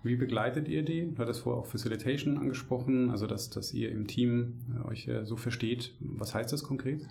Wie 0.03 0.15
begleitet 0.15 0.67
ihr 0.67 0.83
die? 0.83 1.11
Du 1.13 1.17
hattest 1.17 1.41
vorher 1.41 1.61
auch 1.61 1.65
Facilitation 1.65 2.37
angesprochen, 2.37 3.09
also 3.09 3.27
dass, 3.27 3.49
dass 3.49 3.73
ihr 3.73 3.91
im 3.91 4.07
Team 4.07 4.59
äh, 4.75 4.87
euch 4.87 5.07
äh, 5.07 5.25
so 5.25 5.35
versteht. 5.35 5.93
Was 5.99 6.33
heißt 6.33 6.53
das 6.53 6.63
konkret? 6.63 7.01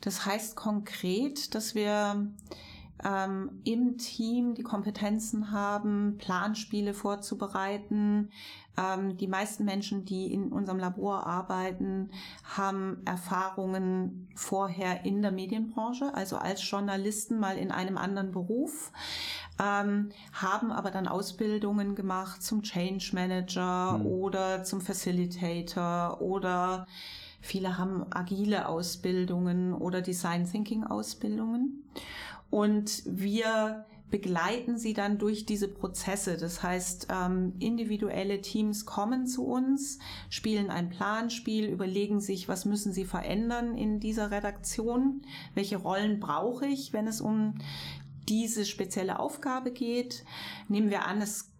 Das 0.00 0.24
heißt 0.24 0.56
konkret, 0.56 1.54
dass 1.54 1.74
wir 1.74 2.26
ähm, 3.04 3.60
im 3.64 3.98
Team 3.98 4.54
die 4.54 4.62
Kompetenzen 4.62 5.50
haben, 5.52 6.16
Planspiele 6.18 6.94
vorzubereiten. 6.94 8.30
Ähm, 8.76 9.16
die 9.16 9.26
meisten 9.26 9.64
Menschen, 9.64 10.04
die 10.04 10.32
in 10.32 10.52
unserem 10.52 10.78
Labor 10.78 11.26
arbeiten, 11.26 12.10
haben 12.44 12.98
Erfahrungen 13.04 14.28
vorher 14.34 15.04
in 15.04 15.22
der 15.22 15.32
Medienbranche, 15.32 16.14
also 16.14 16.36
als 16.36 16.68
Journalisten 16.68 17.38
mal 17.38 17.56
in 17.56 17.70
einem 17.70 17.96
anderen 17.96 18.32
Beruf 18.32 18.92
ähm, 19.60 20.10
haben 20.32 20.72
aber 20.72 20.90
dann 20.90 21.06
Ausbildungen 21.06 21.94
gemacht 21.94 22.42
zum 22.42 22.62
Change 22.62 23.10
Manager 23.12 23.98
mhm. 23.98 24.06
oder 24.06 24.64
zum 24.64 24.80
Facilitator 24.80 26.20
oder 26.20 26.86
viele 27.40 27.76
haben 27.78 28.06
agile 28.10 28.68
Ausbildungen 28.68 29.74
oder 29.74 30.00
Design 30.00 30.50
Thinking 30.50 30.84
Ausbildungen. 30.84 31.84
Und 32.50 33.02
wir 33.06 33.84
begleiten 34.10 34.76
sie 34.76 34.92
dann 34.92 35.18
durch 35.18 35.46
diese 35.46 35.68
Prozesse. 35.68 36.36
Das 36.36 36.62
heißt, 36.62 37.08
ähm, 37.10 37.54
individuelle 37.58 38.40
Teams 38.40 38.84
kommen 38.84 39.26
zu 39.26 39.46
uns, 39.46 39.98
spielen 40.28 40.70
ein 40.70 40.90
Planspiel, 40.90 41.66
überlegen 41.66 42.20
sich, 42.20 42.48
was 42.48 42.64
müssen 42.64 42.92
sie 42.92 43.04
verändern 43.04 43.76
in 43.76 44.00
dieser 44.00 44.30
Redaktion, 44.30 45.22
welche 45.54 45.76
Rollen 45.76 46.18
brauche 46.18 46.66
ich, 46.66 46.92
wenn 46.92 47.06
es 47.06 47.20
um 47.20 47.54
diese 48.30 48.64
spezielle 48.64 49.18
Aufgabe 49.18 49.72
geht. 49.72 50.24
Nehmen 50.68 50.88
wir 50.88 51.04
an, 51.04 51.20
es 51.20 51.50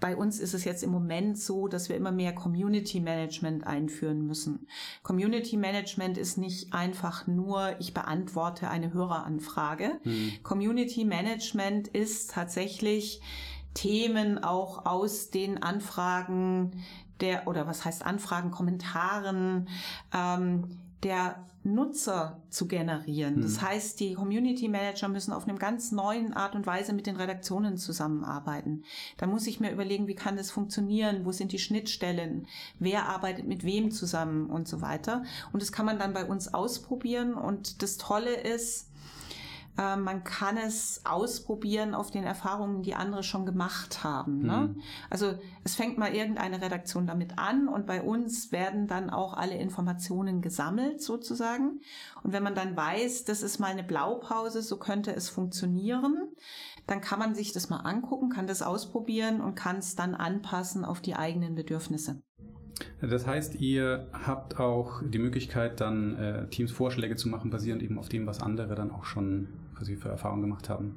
bei 0.00 0.16
uns 0.16 0.40
ist 0.40 0.52
es 0.52 0.64
jetzt 0.64 0.82
im 0.82 0.90
Moment 0.90 1.38
so, 1.38 1.68
dass 1.68 1.88
wir 1.88 1.96
immer 1.96 2.10
mehr 2.10 2.34
Community 2.34 2.98
Management 2.98 3.64
einführen 3.64 4.26
müssen. 4.26 4.66
Community 5.04 5.56
Management 5.56 6.18
ist 6.18 6.38
nicht 6.38 6.74
einfach 6.74 7.28
nur, 7.28 7.76
ich 7.78 7.94
beantworte 7.94 8.68
eine 8.68 8.92
Höreranfrage. 8.92 10.00
Hm. 10.02 10.32
Community 10.42 11.04
Management 11.04 11.86
ist 11.86 12.32
tatsächlich 12.32 13.20
Themen 13.74 14.42
auch 14.42 14.86
aus 14.86 15.30
den 15.30 15.62
Anfragen 15.62 16.82
der, 17.20 17.46
oder 17.46 17.68
was 17.68 17.84
heißt 17.84 18.04
Anfragen, 18.04 18.50
Kommentaren, 18.50 19.68
ähm, 20.12 20.81
der 21.02 21.46
Nutzer 21.64 22.42
zu 22.50 22.66
generieren. 22.66 23.36
Hm. 23.36 23.42
Das 23.42 23.62
heißt, 23.62 24.00
die 24.00 24.14
Community 24.14 24.68
Manager 24.68 25.08
müssen 25.08 25.32
auf 25.32 25.46
einem 25.46 25.58
ganz 25.58 25.92
neuen 25.92 26.32
Art 26.32 26.54
und 26.54 26.66
Weise 26.66 26.92
mit 26.92 27.06
den 27.06 27.16
Redaktionen 27.16 27.76
zusammenarbeiten. 27.76 28.84
Da 29.16 29.26
muss 29.26 29.46
ich 29.46 29.60
mir 29.60 29.70
überlegen, 29.70 30.08
wie 30.08 30.14
kann 30.14 30.36
das 30.36 30.50
funktionieren? 30.50 31.24
Wo 31.24 31.32
sind 31.32 31.52
die 31.52 31.58
Schnittstellen? 31.58 32.46
Wer 32.78 33.08
arbeitet 33.08 33.46
mit 33.46 33.64
wem 33.64 33.90
zusammen 33.90 34.50
und 34.50 34.66
so 34.66 34.80
weiter? 34.80 35.22
Und 35.52 35.62
das 35.62 35.72
kann 35.72 35.86
man 35.86 35.98
dann 35.98 36.12
bei 36.12 36.24
uns 36.24 36.52
ausprobieren. 36.52 37.34
Und 37.34 37.82
das 37.82 37.96
Tolle 37.96 38.34
ist, 38.34 38.91
äh, 39.78 39.96
man 39.96 40.24
kann 40.24 40.56
es 40.56 41.00
ausprobieren 41.04 41.94
auf 41.94 42.10
den 42.10 42.24
Erfahrungen, 42.24 42.82
die 42.82 42.94
andere 42.94 43.22
schon 43.22 43.46
gemacht 43.46 44.04
haben. 44.04 44.40
Ne? 44.40 44.74
Mhm. 44.74 44.82
Also 45.08 45.34
es 45.64 45.74
fängt 45.74 45.98
mal 45.98 46.14
irgendeine 46.14 46.60
Redaktion 46.60 47.06
damit 47.06 47.38
an 47.38 47.68
und 47.68 47.86
bei 47.86 48.02
uns 48.02 48.52
werden 48.52 48.86
dann 48.86 49.10
auch 49.10 49.34
alle 49.34 49.56
Informationen 49.56 50.42
gesammelt 50.42 51.02
sozusagen. 51.02 51.80
Und 52.22 52.32
wenn 52.32 52.42
man 52.42 52.54
dann 52.54 52.76
weiß, 52.76 53.24
das 53.24 53.42
ist 53.42 53.58
mal 53.58 53.70
eine 53.70 53.84
Blaupause, 53.84 54.62
so 54.62 54.78
könnte 54.78 55.14
es 55.14 55.28
funktionieren, 55.28 56.28
dann 56.86 57.00
kann 57.00 57.18
man 57.18 57.34
sich 57.34 57.52
das 57.52 57.70
mal 57.70 57.78
angucken, 57.78 58.28
kann 58.28 58.46
das 58.46 58.60
ausprobieren 58.60 59.40
und 59.40 59.54
kann 59.54 59.76
es 59.76 59.94
dann 59.94 60.14
anpassen 60.14 60.84
auf 60.84 61.00
die 61.00 61.14
eigenen 61.14 61.54
Bedürfnisse. 61.54 62.20
Das 63.00 63.26
heißt, 63.26 63.60
ihr 63.60 64.08
habt 64.12 64.58
auch 64.58 65.02
die 65.04 65.18
Möglichkeit, 65.18 65.80
dann 65.80 66.16
äh, 66.16 66.48
Teams 66.48 66.72
Vorschläge 66.72 67.16
zu 67.16 67.28
machen, 67.28 67.50
basierend 67.50 67.82
eben 67.82 67.98
auf 67.98 68.08
dem, 68.08 68.26
was 68.26 68.40
andere 68.40 68.74
dann 68.74 68.90
auch 68.90 69.04
schon 69.04 69.48
quasi 69.82 69.96
für 69.96 70.10
Erfahrungen 70.10 70.42
gemacht 70.42 70.68
haben. 70.68 70.96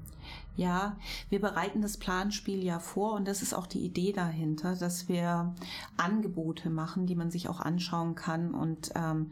Ja, 0.57 0.95
wir 1.29 1.41
bereiten 1.41 1.81
das 1.81 1.97
Planspiel 1.97 2.63
ja 2.63 2.79
vor 2.79 3.13
und 3.13 3.27
das 3.27 3.41
ist 3.41 3.53
auch 3.53 3.67
die 3.67 3.83
Idee 3.83 4.13
dahinter, 4.13 4.75
dass 4.75 5.09
wir 5.09 5.53
Angebote 5.97 6.69
machen, 6.69 7.07
die 7.07 7.15
man 7.15 7.31
sich 7.31 7.49
auch 7.49 7.59
anschauen 7.59 8.15
kann 8.15 8.53
und 8.53 8.91
ähm, 8.95 9.31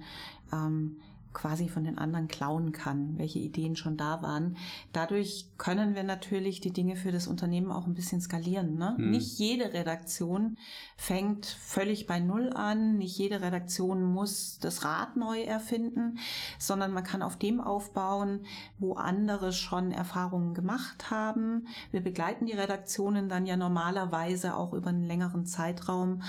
ähm, 0.51 0.97
quasi 1.33 1.67
von 1.67 1.83
den 1.83 1.97
anderen 1.97 2.27
klauen 2.27 2.71
kann, 2.71 3.17
welche 3.17 3.39
Ideen 3.39 3.75
schon 3.75 3.97
da 3.97 4.21
waren. 4.21 4.57
Dadurch 4.91 5.47
können 5.57 5.95
wir 5.95 6.03
natürlich 6.03 6.61
die 6.61 6.71
Dinge 6.71 6.95
für 6.95 7.11
das 7.11 7.27
Unternehmen 7.27 7.71
auch 7.71 7.87
ein 7.87 7.93
bisschen 7.93 8.21
skalieren. 8.21 8.77
Ne? 8.77 8.95
Mhm. 8.97 9.11
Nicht 9.11 9.39
jede 9.39 9.73
Redaktion 9.73 10.57
fängt 10.95 11.45
völlig 11.45 12.07
bei 12.07 12.19
Null 12.19 12.51
an, 12.53 12.97
nicht 12.97 13.17
jede 13.17 13.41
Redaktion 13.41 14.03
muss 14.03 14.59
das 14.59 14.83
Rad 14.83 15.17
neu 15.17 15.41
erfinden, 15.41 16.19
sondern 16.59 16.91
man 16.91 17.03
kann 17.03 17.21
auf 17.21 17.37
dem 17.37 17.59
aufbauen, 17.59 18.45
wo 18.77 18.93
andere 18.93 19.53
schon 19.53 19.91
Erfahrungen 19.91 20.53
gemacht 20.53 21.09
haben. 21.09 21.67
Wir 21.91 22.01
begleiten 22.01 22.45
die 22.45 22.53
Redaktionen 22.53 23.29
dann 23.29 23.45
ja 23.45 23.57
normalerweise 23.57 24.55
auch 24.55 24.73
über 24.73 24.89
einen 24.89 25.07
längeren 25.07 25.45
Zeitraum 25.45 26.21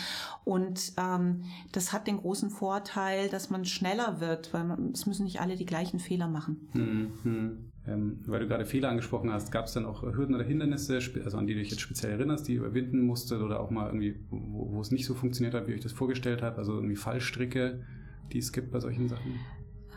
und 0.45 0.93
ähm, 0.97 1.45
das 1.73 1.93
hat 1.93 2.07
den 2.07 2.19
großen 2.19 2.51
Vorteil, 2.51 3.29
dass 3.29 3.51
man 3.51 3.65
schneller 3.65 4.21
wird, 4.21 4.53
weil 4.53 4.65
man 4.65 4.94
es 4.95 5.07
müssen 5.07 5.25
nicht 5.25 5.41
alle 5.41 5.57
die 5.57 5.67
gleichen 5.67 5.99
Fehler 5.99 6.29
machen. 6.29 6.69
Hm, 6.73 7.13
hm. 7.23 7.71
Ähm, 7.87 8.21
weil 8.27 8.41
du 8.41 8.49
gerade 8.49 8.65
Fehler 8.65 8.89
angesprochen 8.89 9.31
hast, 9.31 9.53
gab 9.53 9.67
es 9.67 9.75
dann 9.75 9.85
auch 9.85 10.03
Hürden 10.03 10.35
oder 10.35 10.45
Hindernisse, 10.45 10.99
also 11.25 11.37
an 11.37 11.47
die 11.47 11.53
du 11.53 11.61
dich 11.61 11.71
jetzt 11.71 11.81
speziell 11.81 12.13
erinnerst, 12.13 12.49
die 12.49 12.55
ihr 12.55 12.61
überwinden 12.61 13.03
musstet 13.03 13.43
oder 13.43 13.61
auch 13.61 13.71
mal 13.71 13.87
irgendwie, 13.87 14.17
wo, 14.31 14.73
wo 14.73 14.81
es 14.81 14.91
nicht 14.91 15.05
so 15.05 15.15
funktioniert 15.15 15.55
hat, 15.55 15.69
wie 15.69 15.73
ich 15.73 15.83
das 15.83 15.93
vorgestellt 15.93 16.41
habe, 16.41 16.57
also 16.57 16.73
irgendwie 16.75 16.97
Fallstricke, 16.97 17.85
die 18.33 18.39
es 18.39 18.53
gibt 18.53 18.71
bei 18.71 18.81
solchen 18.81 19.09
Sachen? 19.09 19.39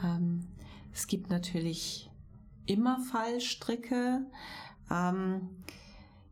Ähm, 0.03 0.47
es 0.93 1.07
gibt 1.07 1.29
natürlich 1.29 2.09
immer 2.65 2.99
Fallstricke. 2.99 4.25
Ähm, 4.91 5.41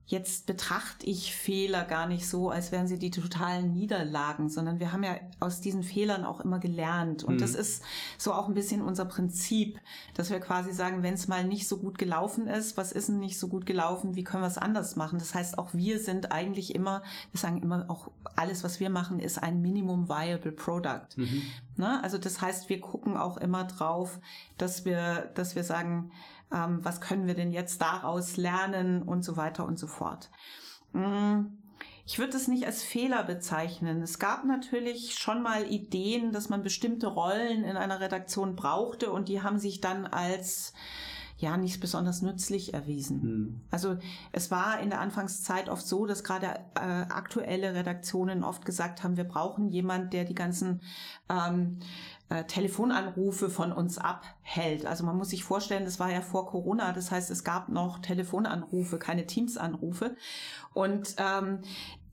Jetzt 0.07 0.45
betrachte 0.45 1.07
ich 1.07 1.35
Fehler 1.35 1.83
gar 1.83 2.07
nicht 2.07 2.29
so, 2.29 2.51
als 2.51 2.71
wären 2.71 2.87
sie 2.87 2.99
die 2.99 3.09
totalen 3.09 3.73
Niederlagen, 3.73 4.49
sondern 4.49 4.79
wir 4.79 4.91
haben 4.91 5.03
ja 5.03 5.15
aus 5.39 5.61
diesen 5.61 5.81
Fehlern 5.81 6.25
auch 6.25 6.41
immer 6.41 6.59
gelernt. 6.59 7.23
Und 7.23 7.35
mhm. 7.35 7.39
das 7.39 7.55
ist 7.55 7.83
so 8.19 8.31
auch 8.31 8.47
ein 8.47 8.53
bisschen 8.53 8.83
unser 8.83 9.05
Prinzip, 9.05 9.79
dass 10.13 10.29
wir 10.29 10.39
quasi 10.39 10.73
sagen, 10.73 11.01
wenn 11.01 11.15
es 11.15 11.27
mal 11.27 11.43
nicht 11.43 11.67
so 11.67 11.77
gut 11.77 11.97
gelaufen 11.97 12.45
ist, 12.45 12.77
was 12.77 12.91
ist 12.91 13.09
denn 13.09 13.19
nicht 13.19 13.39
so 13.39 13.47
gut 13.47 13.65
gelaufen, 13.65 14.15
wie 14.15 14.23
können 14.23 14.43
wir 14.43 14.47
es 14.47 14.59
anders 14.59 14.95
machen? 14.95 15.17
Das 15.17 15.33
heißt, 15.33 15.57
auch 15.57 15.73
wir 15.73 15.99
sind 15.99 16.31
eigentlich 16.31 16.75
immer, 16.75 17.01
wir 17.31 17.39
sagen 17.39 17.63
immer 17.63 17.85
auch, 17.89 18.11
alles, 18.35 18.63
was 18.63 18.79
wir 18.79 18.91
machen, 18.91 19.19
ist 19.19 19.41
ein 19.41 19.61
Minimum 19.63 20.07
Viable 20.07 20.51
Product. 20.51 21.07
Mhm. 21.15 21.41
Ne? 21.77 22.03
Also 22.03 22.19
das 22.19 22.41
heißt, 22.41 22.69
wir 22.69 22.79
gucken 22.79 23.17
auch 23.17 23.37
immer 23.37 23.63
drauf, 23.63 24.19
dass 24.57 24.85
wir, 24.85 25.31
dass 25.33 25.55
wir 25.55 25.63
sagen, 25.63 26.11
ähm, 26.53 26.79
was 26.83 27.01
können 27.01 27.27
wir 27.27 27.35
denn 27.35 27.51
jetzt 27.51 27.81
daraus 27.81 28.37
lernen 28.37 29.03
und 29.03 29.23
so 29.23 29.37
weiter 29.37 29.65
und 29.65 29.79
so 29.79 29.87
fort. 29.87 30.29
Mm, 30.93 31.45
ich 32.05 32.19
würde 32.19 32.37
es 32.37 32.47
nicht 32.47 32.65
als 32.65 32.83
Fehler 32.83 33.23
bezeichnen. 33.23 34.01
Es 34.03 34.19
gab 34.19 34.45
natürlich 34.45 35.15
schon 35.15 35.41
mal 35.41 35.65
Ideen, 35.65 36.31
dass 36.31 36.49
man 36.49 36.61
bestimmte 36.61 37.07
Rollen 37.07 37.63
in 37.63 37.77
einer 37.77 37.99
Redaktion 37.99 38.55
brauchte 38.55 39.11
und 39.11 39.27
die 39.27 39.41
haben 39.41 39.57
sich 39.57 39.81
dann 39.81 40.05
als 40.05 40.73
ja 41.37 41.57
nicht 41.57 41.81
besonders 41.81 42.21
nützlich 42.21 42.73
erwiesen. 42.73 43.21
Hm. 43.21 43.61
Also 43.69 43.97
es 44.31 44.51
war 44.51 44.79
in 44.79 44.89
der 44.89 45.01
Anfangszeit 45.01 45.67
oft 45.67 45.85
so, 45.85 46.05
dass 46.05 46.23
gerade 46.23 46.59
äh, 46.75 46.79
aktuelle 46.79 47.73
Redaktionen 47.73 48.43
oft 48.43 48.65
gesagt 48.65 49.03
haben, 49.03 49.17
wir 49.17 49.25
brauchen 49.25 49.69
jemand, 49.69 50.13
der 50.13 50.23
die 50.23 50.35
ganzen 50.35 50.81
ähm, 51.29 51.79
äh, 52.29 52.43
Telefonanrufe 52.45 53.49
von 53.49 53.71
uns 53.71 53.97
abhält. 53.97 54.85
Also 54.85 55.03
man 55.03 55.17
muss 55.17 55.29
sich 55.29 55.43
vorstellen, 55.43 55.85
das 55.85 55.99
war 55.99 56.11
ja 56.11 56.21
vor 56.21 56.47
Corona, 56.47 56.91
das 56.91 57.11
heißt, 57.11 57.29
es 57.29 57.43
gab 57.43 57.69
noch 57.69 57.99
Telefonanrufe, 57.99 58.97
keine 58.97 59.27
Teams-Anrufe. 59.27 60.15
Und 60.73 61.15
ähm, 61.17 61.59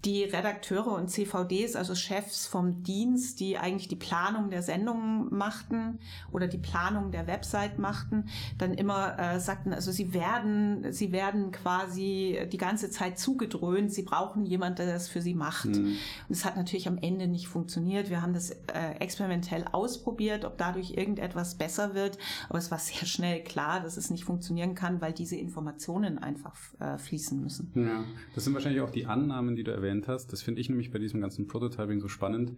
die 0.04 0.24
Redakteure 0.24 0.88
und 0.88 1.08
CVDs, 1.08 1.76
also 1.76 1.94
Chefs 1.94 2.46
vom 2.48 2.82
Dienst, 2.82 3.38
die 3.38 3.56
eigentlich 3.56 3.86
die 3.86 3.96
Planung 3.96 4.50
der 4.50 4.62
Sendungen 4.62 5.32
machten 5.32 6.00
oder 6.32 6.48
die 6.48 6.58
Planung 6.58 7.12
der 7.12 7.28
Website 7.28 7.78
machten, 7.78 8.24
dann 8.58 8.74
immer 8.74 9.16
äh, 9.18 9.38
sagten, 9.38 9.72
also 9.72 9.92
sie 9.92 10.12
werden, 10.12 10.92
sie 10.92 11.12
werden 11.12 11.52
quasi 11.52 12.48
die 12.50 12.56
ganze 12.58 12.90
Zeit 12.90 13.18
zugedröhnt, 13.18 13.92
sie 13.92 14.02
brauchen 14.02 14.44
jemanden, 14.44 14.76
der 14.76 14.92
das 14.92 15.08
für 15.08 15.22
sie 15.22 15.34
macht. 15.34 15.66
Mhm. 15.66 15.96
Und 16.28 16.30
es 16.30 16.44
hat 16.44 16.56
natürlich 16.56 16.88
am 16.88 16.98
Ende 16.98 17.28
nicht 17.28 17.46
funktioniert. 17.46 18.10
Wir 18.10 18.22
haben 18.22 18.34
das 18.34 18.50
äh, 18.50 18.96
experimentell 18.98 19.64
ausprobiert, 19.70 20.44
ob 20.44 20.58
dadurch 20.58 20.96
irgendetwas 20.96 21.54
besser 21.54 21.94
wird, 21.94 22.18
aber 22.48 22.58
es 22.58 22.72
war 22.72 22.78
sehr 22.78 23.06
schnell 23.06 23.44
klar, 23.44 23.80
dass 23.80 23.96
es 23.96 24.10
nicht 24.10 24.24
funktionieren 24.24 24.74
kann, 24.74 25.00
weil 25.00 25.12
diese 25.12 25.36
Informationen 25.36 26.18
einfach 26.18 26.56
äh, 26.80 26.98
fließen 26.98 27.40
müssen. 27.40 27.70
Ja, 27.76 28.04
das 28.34 28.44
sind 28.44 28.54
wahrscheinlich 28.54 28.80
auch 28.80 28.90
die 28.90 29.06
Annahmen, 29.06 29.54
die 29.54 29.62
du 29.62 29.70
erwähnt 29.70 29.91
erwähnt 29.92 30.08
hast. 30.08 30.32
Das 30.32 30.42
finde 30.42 30.60
ich 30.60 30.68
nämlich 30.68 30.90
bei 30.90 30.98
diesem 30.98 31.20
ganzen 31.20 31.46
Prototyping 31.46 32.00
so 32.00 32.08
spannend. 32.08 32.52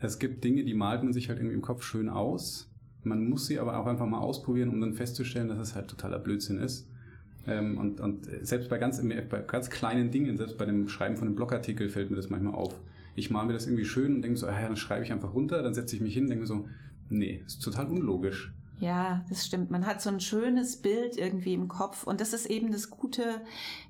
Es 0.00 0.18
gibt 0.18 0.44
Dinge, 0.44 0.64
die 0.64 0.74
malt 0.74 1.02
man 1.02 1.12
sich 1.12 1.28
halt 1.28 1.38
irgendwie 1.38 1.56
im 1.56 1.62
Kopf 1.62 1.82
schön 1.82 2.08
aus. 2.08 2.70
Man 3.02 3.28
muss 3.28 3.46
sie 3.46 3.58
aber 3.58 3.78
auch 3.78 3.86
einfach 3.86 4.06
mal 4.06 4.18
ausprobieren, 4.18 4.70
um 4.70 4.80
dann 4.80 4.94
festzustellen, 4.94 5.48
dass 5.48 5.58
es 5.58 5.74
halt 5.74 5.88
totaler 5.88 6.18
Blödsinn 6.18 6.58
ist. 6.58 6.88
Ähm, 7.46 7.78
und, 7.78 8.00
und 8.00 8.26
selbst 8.42 8.68
bei 8.68 8.78
ganz, 8.78 9.02
bei 9.02 9.40
ganz 9.40 9.70
kleinen 9.70 10.10
Dingen, 10.10 10.36
selbst 10.36 10.58
bei 10.58 10.66
dem 10.66 10.88
Schreiben 10.88 11.16
von 11.16 11.26
einem 11.26 11.36
Blogartikel 11.36 11.88
fällt 11.88 12.10
mir 12.10 12.16
das 12.16 12.30
manchmal 12.30 12.54
auf. 12.54 12.80
Ich 13.14 13.30
male 13.30 13.48
mir 13.48 13.52
das 13.52 13.66
irgendwie 13.66 13.84
schön 13.84 14.16
und 14.16 14.22
denke 14.22 14.38
so, 14.38 14.46
ah, 14.46 14.60
ja, 14.60 14.66
dann 14.66 14.76
schreibe 14.76 15.04
ich 15.04 15.12
einfach 15.12 15.34
runter, 15.34 15.62
dann 15.62 15.74
setze 15.74 15.96
ich 15.96 16.02
mich 16.02 16.14
hin 16.14 16.24
und 16.24 16.30
denke 16.30 16.46
so, 16.46 16.68
nee, 17.08 17.42
ist 17.46 17.60
total 17.60 17.86
unlogisch. 17.86 18.52
Ja, 18.80 19.24
das 19.28 19.44
stimmt. 19.44 19.70
Man 19.70 19.86
hat 19.86 20.00
so 20.00 20.08
ein 20.08 20.20
schönes 20.20 20.76
Bild 20.76 21.16
irgendwie 21.16 21.54
im 21.54 21.66
Kopf. 21.66 22.04
Und 22.04 22.20
das 22.20 22.32
ist 22.32 22.46
eben 22.46 22.70
das 22.70 22.90
Gute, 22.90 23.40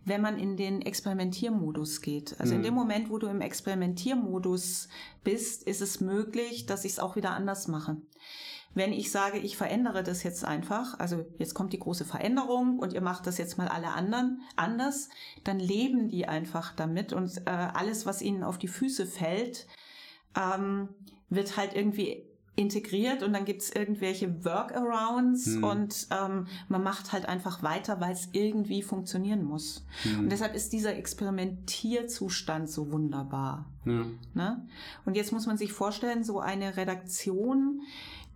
wenn 0.07 0.23
man 0.23 0.39
in 0.39 0.57
den 0.57 0.81
Experimentiermodus 0.81 2.01
geht. 2.01 2.41
Also 2.41 2.55
mhm. 2.55 2.61
in 2.61 2.63
dem 2.65 2.75
Moment, 2.75 3.11
wo 3.11 3.19
du 3.19 3.27
im 3.27 3.43
Experimentiermodus 3.43 4.89
bist, 5.25 5.65
ist 5.65 5.83
es 5.83 6.01
möglich, 6.01 6.65
dass 6.65 6.85
ich 6.87 6.93
es 6.93 6.99
auch 7.01 7.17
wieder 7.17 7.33
anders 7.33 7.69
mache. 7.69 7.99
Wenn 8.75 8.93
ich 8.93 9.11
sage, 9.11 9.39
ich 9.39 9.57
verändere 9.57 10.03
das 10.03 10.23
jetzt 10.23 10.45
einfach, 10.45 10.99
also 10.99 11.27
jetzt 11.39 11.55
kommt 11.55 11.73
die 11.73 11.79
große 11.79 12.05
Veränderung 12.05 12.79
und 12.79 12.93
ihr 12.93 13.01
macht 13.01 13.27
das 13.27 13.37
jetzt 13.37 13.59
mal 13.59 13.69
alle 13.69 13.89
anderen 13.89 14.43
anders, 14.57 15.09
dann 15.45 15.59
leben 15.59 16.09
die 16.09 16.29
einfach 16.29 16.75
damit 16.75 17.13
und 17.13 17.39
äh, 17.47 17.51
alles, 17.51 18.07
was 18.07 18.23
ihnen 18.23 18.45
auf 18.45 18.57
die 18.59 18.69
Füße 18.69 19.07
fällt, 19.07 19.67
ähm, 20.37 20.91
wird 21.29 21.57
halt 21.57 21.75
irgendwie 21.75 22.25
integriert 22.59 23.23
und 23.23 23.33
dann 23.33 23.45
gibt's 23.45 23.71
irgendwelche 23.71 24.45
Workarounds 24.45 25.47
hm. 25.47 25.65
und 25.65 26.09
ähm, 26.11 26.47
man 26.69 26.83
macht 26.83 27.13
halt 27.13 27.27
einfach 27.27 27.63
weiter, 27.63 28.01
weil 28.01 28.13
es 28.13 28.29
irgendwie 28.33 28.83
funktionieren 28.83 29.45
muss. 29.45 29.87
Hm. 30.03 30.21
Und 30.21 30.33
deshalb 30.33 30.55
ist 30.55 30.73
dieser 30.73 30.97
Experimentierzustand 30.97 32.69
so 32.69 32.91
wunderbar. 32.91 33.67
Ja. 33.85 34.05
Ne? 34.35 34.67
Und 35.07 35.17
jetzt 35.17 35.33
muss 35.33 35.47
man 35.47 35.57
sich 35.57 35.73
vorstellen, 35.73 36.25
so 36.25 36.41
eine 36.41 36.77
Redaktion, 36.77 37.83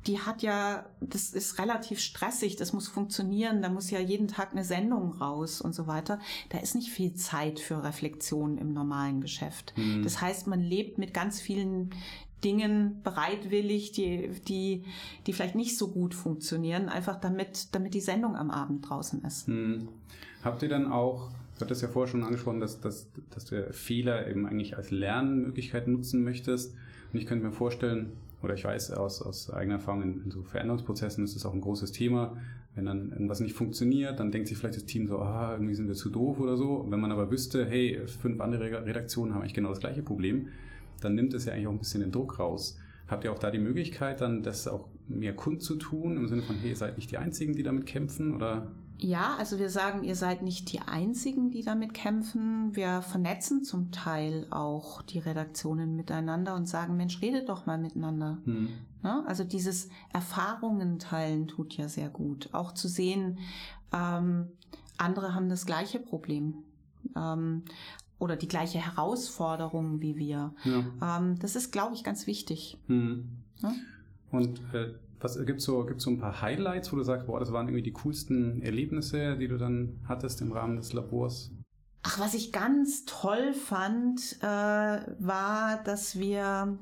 die 0.07 0.21
hat 0.21 0.43
ja, 0.43 0.87
das 1.01 1.31
ist 1.31 1.59
relativ 1.59 1.99
stressig, 1.99 2.57
das 2.57 2.73
muss 2.73 2.89
funktionieren, 2.89 3.61
da 3.61 3.69
muss 3.69 3.91
ja 3.91 3.99
jeden 3.99 4.29
Tag 4.29 4.53
eine 4.53 4.65
Sendung 4.65 5.13
raus 5.13 5.61
und 5.61 5.75
so 5.75 5.89
weiter. 5.89 6.21
Da 6.49 6.59
ist 6.59 6.77
nicht 6.77 6.91
viel 6.91 7.15
Zeit 7.15 7.59
für 7.59 7.83
Reflexion 7.83 8.57
im 8.57 8.73
normalen 8.73 9.21
Geschäft. 9.21 9.75
Mhm. 9.77 10.03
Das 10.05 10.21
heißt, 10.21 10.47
man 10.47 10.61
lebt 10.61 10.99
mit 10.99 11.13
ganz 11.13 11.41
vielen 11.41 11.91
Dingen 12.45 13.01
bereitwillig, 13.03 13.93
die, 13.93 14.31
die, 14.49 14.85
die 15.27 15.33
vielleicht 15.33 15.55
nicht 15.55 15.79
so 15.79 15.89
gut 15.89 16.15
funktionieren, 16.15 16.89
einfach 16.89 17.21
damit, 17.21 17.75
damit 17.75 17.95
die 17.95 18.01
Sendung 18.01 18.37
am 18.37 18.51
Abend 18.51 18.89
draußen 18.89 19.25
ist. 19.25 19.49
Mhm. 19.49 19.89
Habt 20.43 20.63
ihr 20.63 20.69
dann 20.69 20.91
auch, 20.91 21.31
du 21.59 21.65
hattest 21.65 21.83
ja 21.83 21.89
vorher 21.89 22.11
schon 22.11 22.25
angesprochen, 22.25 22.61
dass, 22.61 22.81
dass, 22.81 23.09
dass 23.31 23.45
du 23.45 23.73
Fehler 23.73 24.29
eben 24.29 24.47
eigentlich 24.47 24.77
als 24.77 24.91
Lernmöglichkeit 24.91 25.89
nutzen 25.89 26.25
möchtest. 26.25 26.75
Und 27.13 27.19
ich 27.19 27.27
könnte 27.27 27.47
mir 27.47 27.53
vorstellen, 27.53 28.13
oder 28.43 28.55
ich 28.55 28.65
weiß 28.65 28.93
aus, 28.93 29.23
aus 29.23 29.51
eigener 29.51 29.77
Erfahrung 29.77 30.03
in, 30.03 30.25
in 30.25 30.31
so 30.31 30.43
Veränderungsprozessen 30.43 31.23
ist 31.23 31.37
das 31.37 31.47
auch 31.47 31.55
ein 31.55 31.61
großes 31.61 31.93
Thema. 31.93 32.37
Wenn 32.75 32.87
dann 32.87 33.13
irgendwas 33.13 33.41
nicht 33.41 33.55
funktioniert, 33.55 34.19
dann 34.19 34.33
denkt 34.33 34.49
sich 34.49 34.57
vielleicht 34.57 34.77
das 34.77 34.87
Team 34.87 35.07
so, 35.07 35.19
ah, 35.19 35.53
irgendwie 35.53 35.75
sind 35.75 35.89
wir 35.89 35.95
zu 35.95 36.11
doof 36.11 36.41
oder 36.41 36.57
so. 36.57 36.87
Wenn 36.89 37.01
man 37.01 37.13
aber 37.13 37.31
wüsste, 37.31 37.67
hey, 37.67 38.01
fünf 38.07 38.41
andere 38.41 38.85
Redaktionen 38.87 39.35
haben 39.35 39.43
eigentlich 39.43 39.55
genau 39.55 39.69
das 39.69 39.81
gleiche 39.81 40.03
Problem, 40.03 40.49
dann 41.05 41.15
nimmt 41.15 41.35
es 41.35 41.45
ja 41.45 41.53
eigentlich 41.53 41.67
auch 41.67 41.73
ein 41.73 41.79
bisschen 41.79 42.01
den 42.01 42.13
Druck 42.13 42.39
raus. 42.39 42.79
Habt 43.09 43.25
ihr 43.25 43.33
auch 43.33 43.39
da 43.39 43.51
die 43.51 43.59
Möglichkeit, 43.59 44.21
dann 44.21 44.43
das 44.43 44.69
auch 44.69 44.89
mehr 45.09 45.35
kundzutun, 45.35 46.17
im 46.17 46.29
Sinne 46.29 46.43
von, 46.43 46.57
hey, 46.57 46.71
ihr 46.71 46.77
seid 46.77 46.97
nicht 46.97 47.11
die 47.11 47.19
Einzigen, 47.19 47.55
die 47.55 47.63
damit 47.63 47.87
kämpfen? 47.87 48.35
Oder 48.35 48.73
ja, 49.03 49.35
also 49.37 49.59
wir 49.59 49.69
sagen, 49.69 50.05
ihr 50.05 50.15
seid 50.15 50.43
nicht 50.43 50.73
die 50.73 50.81
Einzigen, 50.81 51.51
die 51.51 51.63
damit 51.63 51.93
kämpfen. 51.93 52.75
Wir 52.77 53.03
vernetzen 53.03 53.65
zum 53.65 53.91
Teil 53.91 54.47
auch 54.51 55.03
die 55.03 55.19
Redaktionen 55.19 55.97
miteinander 55.97 56.55
und 56.55 56.69
sagen, 56.69 56.97
Mensch, 56.97 57.21
redet 57.21 57.49
doch 57.49 57.67
mal 57.67 57.79
miteinander. 57.79 58.39
Hm. 58.45 58.69
Ne? 59.03 59.25
Also 59.27 59.43
dieses 59.43 59.89
Erfahrungen 60.13 61.01
teilen 61.01 61.49
tut 61.49 61.77
ja 61.77 61.89
sehr 61.89 62.11
gut. 62.11 62.51
Auch 62.53 62.73
zu 62.73 62.87
sehen, 62.87 63.39
ähm, 63.93 64.53
andere 64.99 65.35
haben 65.35 65.49
das 65.49 65.67
gleiche 65.67 65.99
Problem. 65.99 66.63
Ähm, 67.17 67.65
oder 68.23 68.37
die 68.37 68.47
gleiche 68.47 68.79
Herausforderung 68.79 70.01
wie 70.01 70.17
wir. 70.17 70.55
Ja. 70.65 71.19
Ähm, 71.19 71.39
das 71.41 71.57
ist, 71.57 71.73
glaube 71.73 71.95
ich, 71.95 72.05
ganz 72.05 72.29
wichtig. 72.29 72.79
Hm. 72.87 73.29
Ja? 73.61 73.75
Und 74.31 74.61
äh, 74.73 74.95
was 75.19 75.45
gibt's 75.45 75.65
so, 75.65 75.85
gibt's 75.85 76.05
so 76.05 76.11
ein 76.11 76.21
paar 76.21 76.41
Highlights, 76.41 76.93
wo 76.93 76.97
du 76.97 77.03
sagst, 77.03 77.27
boah, 77.27 77.41
das 77.41 77.53
waren 77.53 77.67
irgendwie 77.67 77.83
die 77.83 77.93
coolsten 77.93 78.63
Erlebnisse, 78.63 79.37
die 79.37 79.49
du 79.49 79.59
dann 79.59 80.01
hattest 80.07 80.41
im 80.41 80.53
Rahmen 80.53 80.77
des 80.77 80.93
Labors? 80.93 81.51
Ach, 82.05 82.21
was 82.21 82.35
ich 82.35 82.53
ganz 82.53 83.05
toll 83.07 83.53
fand, 83.55 84.39
äh, 84.41 84.47
war, 84.47 85.83
dass 85.85 86.19
wir 86.19 86.79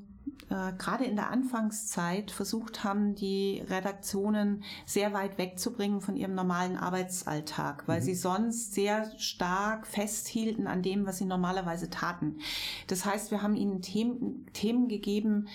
äh, 0.50 0.72
gerade 0.76 1.04
in 1.04 1.16
der 1.16 1.30
Anfangszeit 1.30 2.30
versucht 2.30 2.82
haben, 2.82 3.14
die 3.14 3.62
Redaktionen 3.68 4.64
sehr 4.84 5.12
weit 5.12 5.38
wegzubringen 5.38 6.00
von 6.00 6.16
ihrem 6.16 6.34
normalen 6.34 6.76
Arbeitsalltag, 6.76 7.86
weil 7.86 8.00
mhm. 8.00 8.04
sie 8.04 8.14
sonst 8.14 8.74
sehr 8.74 9.16
stark 9.18 9.86
festhielten 9.86 10.66
an 10.66 10.82
dem, 10.82 11.06
was 11.06 11.18
sie 11.18 11.24
normalerweise 11.24 11.88
taten. 11.88 12.38
Das 12.88 13.04
heißt, 13.04 13.30
wir 13.30 13.42
haben 13.42 13.54
ihnen 13.54 13.80
Themen, 13.80 14.46
Themen 14.52 14.88
gegeben, 14.88 15.48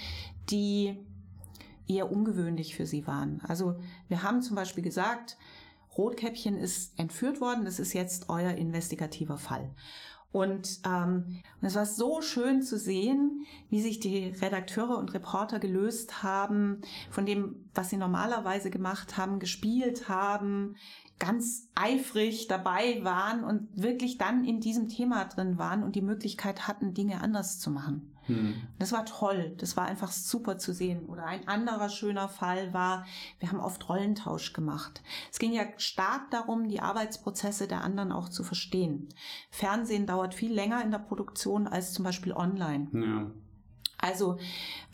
die 0.49 0.97
eher 1.87 2.11
ungewöhnlich 2.11 2.75
für 2.75 2.85
sie 2.85 3.05
waren. 3.05 3.41
Also 3.47 3.75
wir 4.07 4.23
haben 4.23 4.41
zum 4.41 4.55
Beispiel 4.55 4.83
gesagt, 4.83 5.37
Rotkäppchen 5.97 6.57
ist 6.57 6.97
entführt 6.97 7.41
worden, 7.41 7.65
das 7.65 7.79
ist 7.79 7.93
jetzt 7.93 8.29
euer 8.29 8.51
investigativer 8.51 9.37
Fall. 9.37 9.69
Und 10.35 10.81
ähm, 10.85 11.41
es 11.61 11.75
war 11.75 11.85
so 11.85 12.21
schön 12.21 12.61
zu 12.61 12.77
sehen, 12.77 13.45
wie 13.69 13.79
sich 13.79 14.01
die 14.01 14.35
Redakteure 14.41 14.97
und 14.97 15.13
Reporter 15.13 15.59
gelöst 15.59 16.23
haben 16.23 16.81
von 17.09 17.25
dem, 17.25 17.69
was 17.73 17.89
sie 17.89 17.95
normalerweise 17.95 18.69
gemacht 18.69 19.15
haben, 19.15 19.39
gespielt 19.39 20.09
haben, 20.09 20.75
ganz 21.19 21.69
eifrig 21.73 22.49
dabei 22.49 23.01
waren 23.05 23.45
und 23.45 23.69
wirklich 23.81 24.17
dann 24.17 24.43
in 24.43 24.59
diesem 24.59 24.89
Thema 24.89 25.23
drin 25.23 25.57
waren 25.57 25.83
und 25.83 25.95
die 25.95 26.01
Möglichkeit 26.01 26.67
hatten, 26.67 26.93
Dinge 26.93 27.21
anders 27.21 27.57
zu 27.59 27.71
machen. 27.71 28.11
Hm. 28.27 28.55
Das 28.79 28.91
war 28.91 29.05
toll. 29.05 29.53
Das 29.57 29.77
war 29.77 29.85
einfach 29.85 30.11
super 30.11 30.57
zu 30.57 30.73
sehen. 30.73 31.05
Oder 31.05 31.25
ein 31.25 31.47
anderer 31.47 31.89
schöner 31.89 32.29
Fall 32.29 32.73
war, 32.73 33.05
wir 33.39 33.51
haben 33.51 33.59
oft 33.59 33.87
Rollentausch 33.87 34.53
gemacht. 34.53 35.01
Es 35.31 35.39
ging 35.39 35.53
ja 35.53 35.63
stark 35.77 36.31
darum, 36.31 36.67
die 36.67 36.81
Arbeitsprozesse 36.81 37.67
der 37.67 37.83
anderen 37.83 38.11
auch 38.11 38.29
zu 38.29 38.43
verstehen. 38.43 39.09
Fernsehen 39.49 40.07
dauert 40.07 40.33
viel 40.33 40.53
länger 40.53 40.83
in 40.83 40.91
der 40.91 40.99
Produktion 40.99 41.67
als 41.67 41.93
zum 41.93 42.03
Beispiel 42.03 42.33
online. 42.33 42.87
Ja. 42.93 43.31
Also 43.97 44.37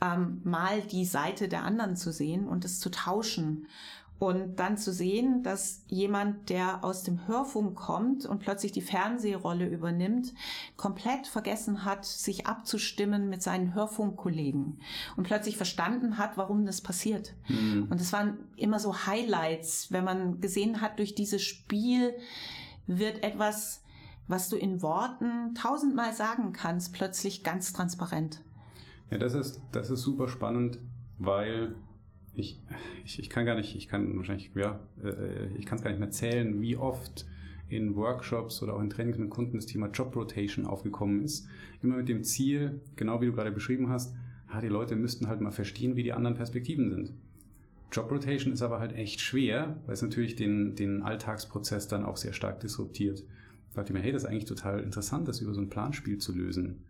ähm, 0.02 0.42
mal 0.44 0.82
die 0.82 1.06
Seite 1.06 1.48
der 1.48 1.64
anderen 1.64 1.96
zu 1.96 2.14
sehen 2.14 2.48
und 2.48 2.64
es 2.64 2.80
zu 2.80 2.90
tauschen 2.92 3.68
und 4.22 4.58
dann 4.58 4.78
zu 4.78 4.94
sehen, 4.94 5.42
dass 5.42 5.84
jemand, 5.88 6.52
der 6.52 6.84
aus 6.84 7.02
dem 7.02 7.28
Hörfunk 7.28 7.76
kommt 7.76 8.28
und 8.28 8.38
plötzlich 8.38 8.72
die 8.72 8.84
Fernsehrolle 8.84 9.66
übernimmt, 9.66 10.36
komplett 10.78 11.26
vergessen 11.26 11.86
hat, 11.86 12.06
sich 12.06 12.46
abzustimmen 12.46 13.30
mit 13.30 13.42
seinen 13.42 13.74
Hörfunkkollegen 13.74 14.78
und 15.18 15.24
plötzlich 15.24 15.58
verstanden 15.58 16.20
hat, 16.20 16.38
warum 16.38 16.68
das 16.68 16.82
passiert. 16.82 17.34
Mhm. 17.48 17.88
Und 17.90 18.00
es 18.00 18.14
waren 18.14 18.38
immer 18.58 18.78
so 18.78 19.08
Highlights, 19.08 19.92
wenn 19.92 20.04
man 20.04 20.40
gesehen 20.40 20.82
hat, 20.82 21.00
durch 21.00 21.16
dieses 21.16 21.42
Spiel 21.42 22.14
wird 22.86 23.24
etwas, 23.24 23.82
was 24.28 24.50
du 24.50 24.56
in 24.56 24.84
Worten 24.84 25.56
tausendmal 25.56 26.14
sagen 26.14 26.54
kannst, 26.54 26.94
plötzlich 26.94 27.44
ganz 27.44 27.74
transparent. 27.74 28.44
Ja, 29.10 29.18
das 29.18 29.34
ist, 29.34 29.62
das 29.72 29.90
ist 29.90 30.04
super 30.04 30.28
spannend, 30.28 30.78
weil 31.18 31.74
ich, 32.34 32.60
ich, 33.06 33.20
ich 33.20 33.30
kann 33.30 33.46
gar 33.46 33.56
nicht, 33.56 33.76
ich 33.76 33.88
kann 33.88 34.16
wahrscheinlich, 34.18 34.52
ja, 34.56 34.80
äh, 35.04 35.48
ich 35.58 35.66
kann 35.66 35.78
es 35.78 35.84
gar 35.84 35.90
nicht 35.90 36.00
mehr 36.00 36.12
zählen, 36.12 36.62
wie 36.62 36.78
oft 36.78 37.26
in 37.68 37.96
Workshops 37.96 38.62
oder 38.62 38.76
auch 38.76 38.82
in 38.82 38.90
Trainings 38.90 39.18
mit 39.18 39.30
Kunden 39.30 39.58
das 39.58 39.66
Thema 39.66 39.88
Job 39.88 40.16
Rotation 40.16 40.66
aufgekommen 40.66 41.24
ist. 41.24 41.48
Immer 41.82 41.98
mit 41.98 42.10
dem 42.10 42.24
Ziel, 42.24 42.82
genau 42.96 43.22
wie 43.22 43.28
du 43.28 43.34
gerade 43.34 43.52
beschrieben 43.52 43.90
hast, 43.90 44.14
ah, 44.50 44.62
die 44.62 44.68
Leute 44.68 44.96
müssten 44.96 45.28
halt 45.28 45.42
mal 45.42 45.52
verstehen, 45.52 45.96
wie 45.96 46.04
die 46.04 46.14
anderen 46.14 46.36
Perspektiven 46.36 46.90
sind. 46.90 47.14
Job 47.92 48.10
Rotation 48.12 48.54
ist 48.54 48.62
aber 48.62 48.80
halt 48.80 48.94
echt 48.94 49.20
schwer, 49.20 49.78
weil 49.86 49.94
es 49.94 50.02
natürlich 50.02 50.36
den, 50.36 50.76
den 50.76 51.02
Alltagsprozess 51.02 51.88
dann 51.88 52.06
auch 52.06 52.18
sehr 52.18 52.34
stark 52.34 52.60
disruptiert. 52.62 53.24
Dachte 53.74 53.92
ich 53.92 53.94
mir, 53.94 54.04
hey, 54.04 54.12
das 54.12 54.24
ist 54.24 54.30
eigentlich 54.30 54.46
total 54.46 54.82
interessant, 54.82 55.28
das 55.28 55.42
über 55.42 55.54
so 55.54 55.62
ein 55.62 55.70
Planspiel 55.70 56.18
zu 56.18 56.34
lösen. 56.34 56.84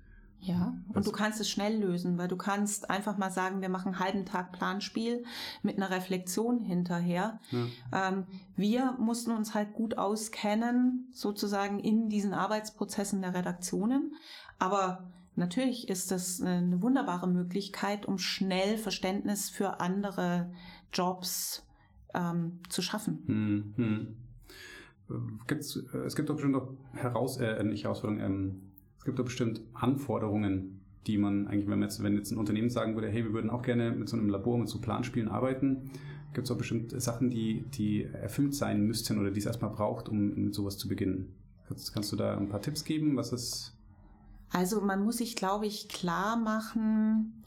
Ja, 0.43 0.73
und 0.95 1.06
du 1.06 1.12
kannst 1.12 1.39
es 1.39 1.49
schnell 1.51 1.80
lösen, 1.80 2.17
weil 2.17 2.27
du 2.27 2.36
kannst 2.36 2.89
einfach 2.89 3.15
mal 3.15 3.30
sagen, 3.30 3.62
wir 3.62 3.69
machen 3.69 3.89
einen 3.93 3.99
halben 3.99 4.25
Tag 4.25 4.51
Planspiel 4.51 5.23
mit 5.62 5.77
einer 5.77 5.91
Reflexion 5.91 6.60
hinterher. 6.62 7.39
Ja. 7.51 8.10
Ähm, 8.10 8.25
wir 8.56 8.93
mussten 8.93 9.32
uns 9.32 9.54
halt 9.54 9.73
gut 9.73 9.99
auskennen, 9.99 11.08
sozusagen 11.12 11.80
in 11.80 12.10
diesen 12.10 12.34
Arbeitsprozessen 12.34 13.21
der 13.21 13.36
Redaktionen. 13.36 14.15
Aber 14.58 15.12
natürlich 15.36 15.88
ist 15.89 16.10
das 16.10 16.41
eine 16.41 16.82
wunderbare 16.82 17.27
Möglichkeit, 17.27 18.08
um 18.08 18.17
schnell 18.17 18.80
Verständnis 18.80 19.51
für 19.51 19.80
andere 19.80 20.51
Jobs 20.91 21.67
ähm, 22.15 22.62
zu 22.67 22.82
schaffen. 22.82 23.23
Hm, 23.27 23.73
hm. 23.75 25.38
Gibt's, 25.45 25.75
äh, 25.75 25.97
es 25.99 26.15
gibt 26.15 26.30
doch 26.30 26.36
bestimmt 26.36 26.54
noch 26.54 26.73
Heraus, 26.93 27.38
äh, 27.38 27.63
nicht 27.63 27.84
Herausforderungen, 27.84 28.25
ähm 28.25 28.70
es 29.02 29.06
gibt 29.06 29.18
doch 29.18 29.26
bestimmt 29.26 29.62
Anforderungen, 29.74 30.80
die 31.08 31.18
man 31.18 31.48
eigentlich, 31.48 31.68
wenn, 31.68 31.82
jetzt, 31.82 32.04
wenn 32.04 32.16
jetzt 32.16 32.30
ein 32.30 32.38
Unternehmen 32.38 32.70
sagen 32.70 32.94
würde, 32.94 33.10
hey, 33.10 33.24
wir 33.24 33.34
würden 33.34 33.50
auch 33.50 33.64
gerne 33.64 33.90
mit 33.90 34.08
so 34.08 34.16
einem 34.16 34.30
Labor, 34.30 34.60
mit 34.60 34.70
so 34.70 34.80
Planspielen 34.80 35.28
arbeiten, 35.28 35.90
gibt 36.36 36.46
es 36.46 36.52
auch 36.52 36.58
bestimmt 36.60 36.94
Sachen, 37.02 37.32
die, 37.32 37.66
die 37.74 38.04
erfüllt 38.04 38.54
sein 38.54 38.86
müssten 38.86 39.18
oder 39.18 39.32
die 39.32 39.40
es 39.40 39.48
erstmal 39.48 39.72
braucht, 39.72 40.08
um 40.08 40.36
mit 40.36 40.54
sowas 40.54 40.78
zu 40.78 40.88
beginnen. 40.88 41.34
Kannst, 41.68 41.92
kannst 41.96 42.12
du 42.12 42.16
da 42.16 42.38
ein 42.38 42.48
paar 42.48 42.62
Tipps 42.62 42.84
geben, 42.84 43.18
was 43.18 43.32
es... 43.32 43.76
Also 44.52 44.82
man 44.82 45.04
muss 45.04 45.18
sich, 45.18 45.36
glaube 45.36 45.66
ich, 45.66 45.90
klar 45.90 46.38
machen, 46.38 47.42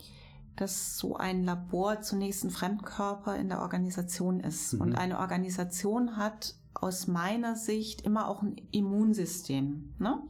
dass 0.56 0.98
so 0.98 1.14
ein 1.14 1.44
Labor 1.44 2.00
zunächst 2.00 2.42
ein 2.42 2.50
Fremdkörper 2.50 3.36
in 3.36 3.48
der 3.48 3.60
Organisation 3.60 4.40
ist. 4.40 4.72
Mhm. 4.72 4.80
Und 4.80 4.94
eine 4.96 5.20
Organisation 5.20 6.16
hat 6.16 6.56
aus 6.74 7.06
meiner 7.06 7.54
Sicht 7.54 8.00
immer 8.00 8.26
auch 8.26 8.42
ein 8.42 8.56
Immunsystem. 8.72 9.94
Ne? 10.00 10.20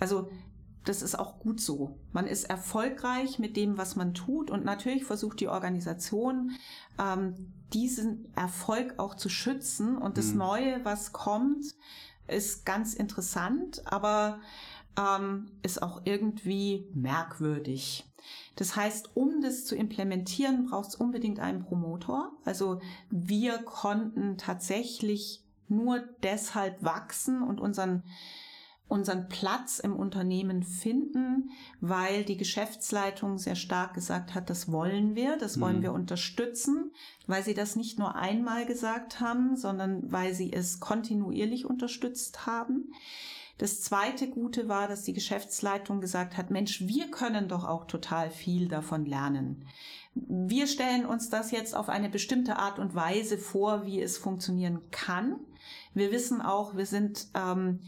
Also 0.00 0.30
das 0.84 1.02
ist 1.02 1.18
auch 1.18 1.38
gut 1.38 1.60
so. 1.60 1.98
Man 2.12 2.26
ist 2.26 2.44
erfolgreich 2.44 3.38
mit 3.38 3.56
dem, 3.56 3.78
was 3.78 3.96
man 3.96 4.14
tut 4.14 4.50
und 4.50 4.64
natürlich 4.64 5.04
versucht 5.04 5.40
die 5.40 5.48
Organisation 5.48 6.52
ähm, 6.98 7.52
diesen 7.72 8.32
Erfolg 8.36 8.98
auch 8.98 9.14
zu 9.14 9.28
schützen 9.28 9.96
und 9.96 10.18
das 10.18 10.32
mhm. 10.32 10.38
Neue, 10.38 10.84
was 10.84 11.12
kommt, 11.12 11.64
ist 12.26 12.64
ganz 12.64 12.94
interessant, 12.94 13.82
aber 13.86 14.40
ähm, 14.98 15.50
ist 15.62 15.82
auch 15.82 16.02
irgendwie 16.04 16.88
merkwürdig. 16.94 18.04
Das 18.56 18.76
heißt, 18.76 19.16
um 19.16 19.40
das 19.42 19.64
zu 19.64 19.74
implementieren, 19.74 20.66
braucht 20.66 20.90
es 20.90 20.94
unbedingt 20.94 21.40
einen 21.40 21.64
Promotor. 21.64 22.32
Also 22.44 22.80
wir 23.10 23.58
konnten 23.58 24.38
tatsächlich 24.38 25.42
nur 25.68 26.00
deshalb 26.22 26.82
wachsen 26.82 27.42
und 27.42 27.60
unseren 27.60 28.02
unseren 28.86 29.28
Platz 29.28 29.78
im 29.78 29.96
Unternehmen 29.96 30.62
finden, 30.62 31.50
weil 31.80 32.24
die 32.24 32.36
Geschäftsleitung 32.36 33.38
sehr 33.38 33.56
stark 33.56 33.94
gesagt 33.94 34.34
hat, 34.34 34.50
das 34.50 34.70
wollen 34.70 35.14
wir, 35.14 35.36
das 35.36 35.58
wollen 35.58 35.78
mhm. 35.78 35.82
wir 35.82 35.92
unterstützen, 35.92 36.92
weil 37.26 37.42
sie 37.42 37.54
das 37.54 37.76
nicht 37.76 37.98
nur 37.98 38.14
einmal 38.14 38.66
gesagt 38.66 39.20
haben, 39.20 39.56
sondern 39.56 40.12
weil 40.12 40.34
sie 40.34 40.52
es 40.52 40.80
kontinuierlich 40.80 41.64
unterstützt 41.64 42.46
haben. 42.46 42.92
Das 43.58 43.80
zweite 43.80 44.28
Gute 44.28 44.68
war, 44.68 44.88
dass 44.88 45.04
die 45.04 45.12
Geschäftsleitung 45.12 46.00
gesagt 46.00 46.36
hat, 46.36 46.50
Mensch, 46.50 46.82
wir 46.82 47.10
können 47.10 47.48
doch 47.48 47.64
auch 47.64 47.86
total 47.86 48.30
viel 48.30 48.68
davon 48.68 49.06
lernen. 49.06 49.64
Wir 50.14 50.66
stellen 50.66 51.06
uns 51.06 51.30
das 51.30 51.50
jetzt 51.50 51.74
auf 51.74 51.88
eine 51.88 52.08
bestimmte 52.08 52.56
Art 52.56 52.78
und 52.78 52.94
Weise 52.94 53.38
vor, 53.38 53.86
wie 53.86 54.00
es 54.00 54.18
funktionieren 54.18 54.80
kann. 54.90 55.40
Wir 55.94 56.10
wissen 56.10 56.42
auch, 56.42 56.76
wir 56.76 56.86
sind, 56.86 57.28
ähm, 57.34 57.80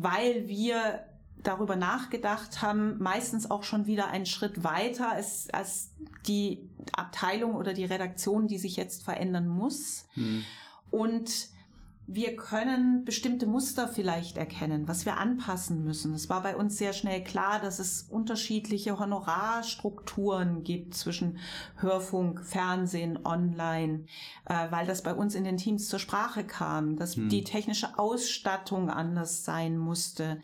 weil 0.00 0.48
wir 0.48 1.04
darüber 1.42 1.76
nachgedacht 1.76 2.62
haben, 2.62 2.98
meistens 3.02 3.50
auch 3.50 3.64
schon 3.64 3.86
wieder 3.86 4.08
einen 4.08 4.26
Schritt 4.26 4.62
weiter 4.62 5.10
als, 5.10 5.50
als 5.50 5.90
die 6.26 6.68
Abteilung 6.92 7.56
oder 7.56 7.74
die 7.74 7.84
Redaktion, 7.84 8.46
die 8.46 8.58
sich 8.58 8.76
jetzt 8.76 9.02
verändern 9.02 9.48
muss. 9.48 10.06
Hm. 10.14 10.44
Und 10.90 11.48
wir 12.14 12.36
können 12.36 13.04
bestimmte 13.04 13.46
Muster 13.46 13.88
vielleicht 13.88 14.36
erkennen, 14.36 14.86
was 14.86 15.06
wir 15.06 15.16
anpassen 15.16 15.82
müssen. 15.82 16.12
Es 16.12 16.28
war 16.28 16.42
bei 16.42 16.56
uns 16.56 16.76
sehr 16.76 16.92
schnell 16.92 17.24
klar, 17.24 17.58
dass 17.58 17.78
es 17.78 18.02
unterschiedliche 18.02 18.98
Honorarstrukturen 18.98 20.62
gibt 20.62 20.94
zwischen 20.94 21.38
Hörfunk, 21.76 22.44
Fernsehen, 22.44 23.24
Online, 23.24 24.04
äh, 24.44 24.70
weil 24.70 24.86
das 24.86 25.02
bei 25.02 25.14
uns 25.14 25.34
in 25.34 25.44
den 25.44 25.56
Teams 25.56 25.88
zur 25.88 25.98
Sprache 25.98 26.44
kam, 26.44 26.96
dass 26.96 27.16
hm. 27.16 27.30
die 27.30 27.44
technische 27.44 27.98
Ausstattung 27.98 28.90
anders 28.90 29.44
sein 29.44 29.78
musste, 29.78 30.42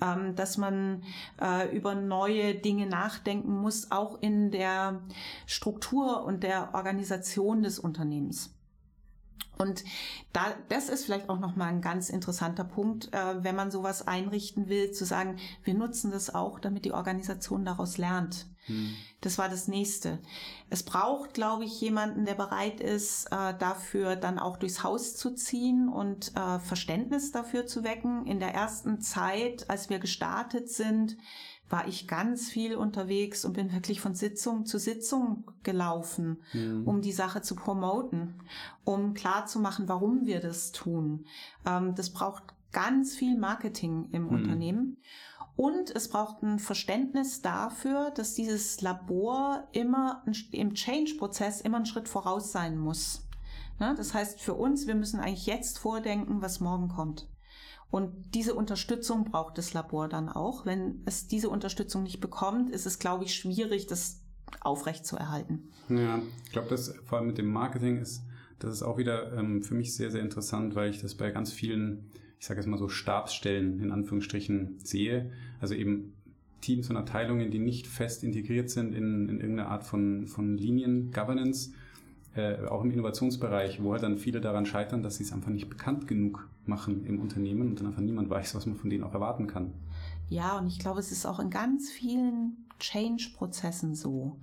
ähm, 0.00 0.36
dass 0.36 0.56
man 0.56 1.02
äh, 1.40 1.74
über 1.76 1.96
neue 1.96 2.54
Dinge 2.54 2.86
nachdenken 2.86 3.52
muss, 3.52 3.90
auch 3.90 4.22
in 4.22 4.52
der 4.52 5.02
Struktur 5.46 6.24
und 6.24 6.44
der 6.44 6.74
Organisation 6.74 7.62
des 7.62 7.80
Unternehmens. 7.80 8.54
Und 9.58 9.84
da, 10.32 10.54
das 10.68 10.88
ist 10.88 11.04
vielleicht 11.04 11.28
auch 11.28 11.40
nochmal 11.40 11.68
ein 11.68 11.80
ganz 11.80 12.10
interessanter 12.10 12.64
Punkt, 12.64 13.12
äh, 13.12 13.42
wenn 13.42 13.56
man 13.56 13.70
sowas 13.70 14.06
einrichten 14.06 14.68
will, 14.68 14.92
zu 14.92 15.04
sagen, 15.04 15.36
wir 15.64 15.74
nutzen 15.74 16.10
das 16.10 16.34
auch, 16.34 16.60
damit 16.60 16.84
die 16.84 16.92
Organisation 16.92 17.64
daraus 17.64 17.98
lernt. 17.98 18.46
Hm. 18.68 18.94
Das 19.20 19.36
war 19.36 19.48
das 19.48 19.66
nächste. 19.66 20.18
Es 20.70 20.84
braucht, 20.84 21.34
glaube 21.34 21.64
ich, 21.64 21.80
jemanden, 21.80 22.24
der 22.24 22.34
bereit 22.34 22.80
ist, 22.80 23.26
äh, 23.26 23.54
dafür 23.58 24.14
dann 24.14 24.38
auch 24.38 24.56
durchs 24.56 24.84
Haus 24.84 25.16
zu 25.16 25.34
ziehen 25.34 25.88
und 25.88 26.32
äh, 26.36 26.60
Verständnis 26.60 27.32
dafür 27.32 27.66
zu 27.66 27.82
wecken. 27.82 28.26
In 28.26 28.38
der 28.38 28.54
ersten 28.54 29.00
Zeit, 29.00 29.68
als 29.68 29.90
wir 29.90 29.98
gestartet 29.98 30.70
sind, 30.70 31.16
war 31.70 31.86
ich 31.86 32.08
ganz 32.08 32.48
viel 32.48 32.76
unterwegs 32.76 33.44
und 33.44 33.54
bin 33.54 33.72
wirklich 33.72 34.00
von 34.00 34.14
Sitzung 34.14 34.64
zu 34.64 34.78
Sitzung 34.78 35.44
gelaufen, 35.62 36.38
mhm. 36.52 36.86
um 36.86 37.02
die 37.02 37.12
Sache 37.12 37.42
zu 37.42 37.56
promoten, 37.56 38.34
um 38.84 39.14
klar 39.14 39.46
zu 39.46 39.60
machen, 39.60 39.88
warum 39.88 40.26
wir 40.26 40.40
das 40.40 40.72
tun. 40.72 41.26
Ähm, 41.66 41.94
das 41.94 42.10
braucht 42.10 42.42
ganz 42.72 43.16
viel 43.16 43.36
Marketing 43.36 44.08
im 44.12 44.24
mhm. 44.24 44.28
Unternehmen. 44.28 44.96
Und 45.58 45.90
es 45.96 46.08
braucht 46.08 46.40
ein 46.44 46.60
Verständnis 46.60 47.42
dafür, 47.42 48.12
dass 48.12 48.34
dieses 48.34 48.80
Labor 48.80 49.66
immer 49.72 50.22
im 50.52 50.74
Change-Prozess 50.74 51.60
immer 51.62 51.78
einen 51.78 51.86
Schritt 51.86 52.08
voraus 52.08 52.52
sein 52.52 52.78
muss. 52.78 53.26
Ne? 53.80 53.92
Das 53.96 54.14
heißt 54.14 54.40
für 54.40 54.54
uns, 54.54 54.86
wir 54.86 54.94
müssen 54.94 55.18
eigentlich 55.18 55.46
jetzt 55.46 55.80
vordenken, 55.80 56.42
was 56.42 56.60
morgen 56.60 56.86
kommt. 56.86 57.28
Und 57.90 58.36
diese 58.36 58.54
Unterstützung 58.54 59.24
braucht 59.24 59.58
das 59.58 59.74
Labor 59.74 60.08
dann 60.08 60.28
auch. 60.28 60.64
Wenn 60.64 61.02
es 61.06 61.26
diese 61.26 61.48
Unterstützung 61.48 62.04
nicht 62.04 62.20
bekommt, 62.20 62.70
ist 62.70 62.86
es, 62.86 63.00
glaube 63.00 63.24
ich, 63.24 63.34
schwierig, 63.34 63.88
das 63.88 64.20
aufrecht 64.60 65.06
zu 65.06 65.16
erhalten. 65.16 65.72
Ja, 65.88 66.22
ich 66.44 66.52
glaube, 66.52 66.68
das 66.68 66.94
vor 67.04 67.18
allem 67.18 67.26
mit 67.26 67.38
dem 67.38 67.50
Marketing 67.50 67.98
ist, 67.98 68.22
das 68.60 68.74
ist 68.74 68.82
auch 68.84 68.96
wieder 68.96 69.32
ähm, 69.32 69.64
für 69.64 69.74
mich 69.74 69.96
sehr, 69.96 70.12
sehr 70.12 70.22
interessant, 70.22 70.76
weil 70.76 70.90
ich 70.90 71.00
das 71.00 71.16
bei 71.16 71.32
ganz 71.32 71.50
vielen, 71.50 72.12
ich 72.38 72.46
sage 72.46 72.60
jetzt 72.60 72.68
mal 72.68 72.78
so 72.78 72.88
Stabsstellen 72.88 73.80
in 73.80 73.90
Anführungsstrichen 73.90 74.78
sehe. 74.78 75.32
Also 75.60 75.74
eben 75.74 76.12
Teams 76.60 76.90
und 76.90 76.96
Abteilungen, 76.96 77.50
die 77.50 77.58
nicht 77.58 77.86
fest 77.86 78.24
integriert 78.24 78.70
sind 78.70 78.94
in, 78.94 79.28
in 79.28 79.40
irgendeine 79.40 79.68
Art 79.68 79.84
von, 79.84 80.26
von 80.26 80.56
Linien-Governance, 80.56 81.72
äh, 82.34 82.66
auch 82.66 82.82
im 82.82 82.90
Innovationsbereich, 82.90 83.82
wo 83.82 83.92
halt 83.92 84.02
dann 84.02 84.18
viele 84.18 84.40
daran 84.40 84.66
scheitern, 84.66 85.02
dass 85.02 85.16
sie 85.16 85.24
es 85.24 85.32
einfach 85.32 85.50
nicht 85.50 85.68
bekannt 85.68 86.06
genug 86.06 86.48
machen 86.66 87.04
im 87.06 87.20
Unternehmen 87.20 87.68
und 87.68 87.80
dann 87.80 87.86
einfach 87.86 88.02
niemand 88.02 88.28
weiß, 88.28 88.54
was 88.54 88.66
man 88.66 88.76
von 88.76 88.90
denen 88.90 89.04
auch 89.04 89.14
erwarten 89.14 89.46
kann. 89.46 89.72
Ja, 90.28 90.58
und 90.58 90.66
ich 90.66 90.78
glaube, 90.78 91.00
es 91.00 91.10
ist 91.10 91.26
auch 91.26 91.40
in 91.40 91.50
ganz 91.50 91.90
vielen 91.90 92.64
Change-Prozessen 92.78 93.94
so. 93.94 94.36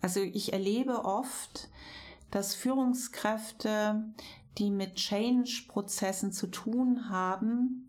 Also 0.00 0.20
ich 0.20 0.52
erlebe 0.52 1.04
oft, 1.04 1.68
dass 2.30 2.54
Führungskräfte, 2.54 4.04
die 4.58 4.70
mit 4.70 4.94
Change-Prozessen 4.94 6.32
zu 6.32 6.46
tun 6.46 7.08
haben, 7.10 7.88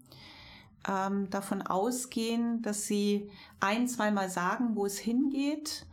ähm, 0.88 1.30
davon 1.30 1.62
ausgehen, 1.62 2.62
dass 2.62 2.86
sie 2.86 3.30
ein, 3.60 3.88
zweimal 3.88 4.30
sagen, 4.30 4.76
wo 4.76 4.86
es 4.86 4.98
hingeht 4.98 5.86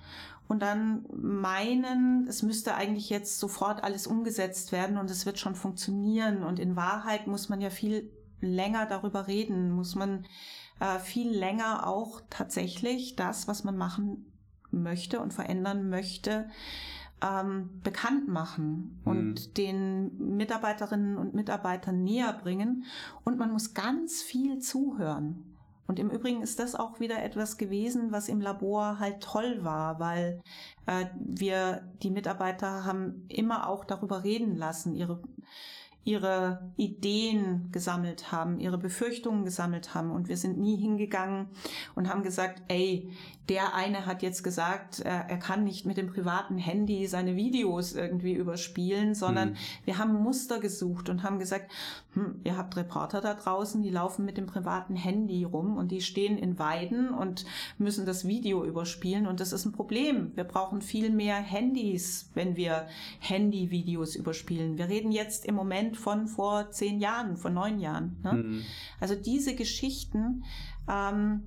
und 0.50 0.61
dann 0.61 1.05
meinen, 1.12 2.26
es 2.26 2.42
müsste 2.42 2.74
eigentlich 2.74 3.09
jetzt 3.09 3.38
sofort 3.38 3.85
alles 3.85 4.09
umgesetzt 4.09 4.72
werden 4.72 4.96
und 4.96 5.09
es 5.09 5.24
wird 5.24 5.38
schon 5.38 5.55
funktionieren. 5.55 6.42
Und 6.42 6.59
in 6.59 6.74
Wahrheit 6.74 7.29
muss 7.29 7.48
man 7.48 7.61
ja 7.61 7.70
viel 7.70 8.11
länger 8.40 8.87
darüber 8.87 9.29
reden, 9.29 9.70
muss 9.70 9.94
man 9.94 10.26
äh, 10.81 10.98
viel 10.98 11.31
länger 11.31 11.87
auch 11.87 12.20
tatsächlich 12.31 13.14
das, 13.14 13.46
was 13.46 13.62
man 13.62 13.76
machen 13.76 14.26
möchte 14.72 15.20
und 15.20 15.33
verändern 15.33 15.88
möchte, 15.88 16.48
ähm, 17.22 17.80
bekannt 17.83 18.28
machen 18.28 19.00
und 19.04 19.35
mhm. 19.35 19.54
den 19.54 20.37
Mitarbeiterinnen 20.37 21.18
und 21.18 21.35
Mitarbeitern 21.35 22.02
näher 22.02 22.33
bringen. 22.33 22.85
Und 23.24 23.38
man 23.38 23.52
muss 23.52 23.74
ganz 23.74 24.22
viel 24.22 24.59
zuhören. 24.59 25.44
Und 25.87 25.98
im 25.98 26.11
Übrigen 26.11 26.40
ist 26.40 26.61
das 26.61 26.76
auch 26.76 27.00
wieder 27.00 27.20
etwas 27.22 27.59
gewesen, 27.59 28.12
was 28.12 28.28
im 28.28 28.40
Labor 28.40 29.00
halt 29.00 29.20
toll 29.20 29.64
war, 29.64 29.98
weil 29.98 30.40
äh, 30.87 31.06
wir 31.16 31.83
die 32.02 32.11
Mitarbeiter 32.11 32.85
haben 32.85 33.24
immer 33.28 33.68
auch 33.68 33.85
darüber 33.85 34.22
reden 34.22 34.54
lassen, 34.54 34.94
ihre 34.94 35.20
ihre 36.02 36.72
Ideen 36.76 37.68
gesammelt 37.72 38.33
haben, 38.33 38.59
ihre 38.59 38.78
Befürchtungen 38.78 39.44
gesammelt 39.44 39.94
haben. 39.94 40.11
Und 40.11 40.28
wir 40.28 40.37
sind 40.37 40.59
nie 40.59 40.76
hingegangen 40.76 41.48
und 41.94 42.09
haben 42.09 42.22
gesagt, 42.22 42.62
ey, 42.68 43.11
der 43.51 43.75
eine 43.75 44.07
hat 44.07 44.23
jetzt 44.23 44.45
gesagt, 44.45 45.01
er, 45.01 45.29
er 45.29 45.37
kann 45.37 45.65
nicht 45.65 45.85
mit 45.85 45.97
dem 45.97 46.07
privaten 46.07 46.57
Handy 46.57 47.09
seine 47.09 47.35
Videos 47.35 47.95
irgendwie 47.95 48.33
überspielen, 48.33 49.17
sondern 49.17 49.51
hm. 49.51 49.57
wir 49.85 49.99
haben 49.99 50.15
Muster 50.15 50.61
gesucht 50.61 51.09
und 51.09 51.25
haben 51.25 51.41
gesagt, 51.41 51.73
hm, 52.13 52.41
ihr 52.45 52.57
habt 52.57 52.77
Reporter 52.77 53.21
da 53.21 53.35
draußen, 53.35 53.83
die 53.83 53.91
laufen 53.91 54.25
mit 54.25 54.37
dem 54.37 54.47
privaten 54.47 54.95
Handy 54.95 55.43
rum 55.43 55.77
und 55.79 55.91
die 55.91 56.01
stehen 56.01 56.39
in 56.39 56.61
Weiden 56.61 57.11
und 57.11 57.45
müssen 57.77 58.07
das 58.07 58.25
Video 58.25 58.65
überspielen 58.65 59.27
und 59.27 59.41
das 59.41 59.53
ist 59.53 59.65
ein 59.65 59.73
Problem. 59.73 60.31
Wir 60.37 60.45
brauchen 60.45 60.81
viel 60.81 61.11
mehr 61.11 61.35
Handys, 61.35 62.31
wenn 62.35 62.55
wir 62.55 62.87
Handyvideos 63.19 64.15
überspielen. 64.15 64.79
Wir 64.79 64.89
reden 64.89 65.11
jetzt 65.11 65.45
im 65.45 65.57
Moment 65.57 65.97
von 65.97 66.29
vor 66.29 66.71
zehn 66.71 67.01
Jahren, 67.01 67.37
vor 67.37 67.51
neun 67.51 67.81
Jahren. 67.81 68.17
Ne? 68.23 68.33
Mhm. 68.33 68.63
Also 69.01 69.17
diese 69.17 69.57
Geschichten, 69.57 70.45
ähm, 70.89 71.43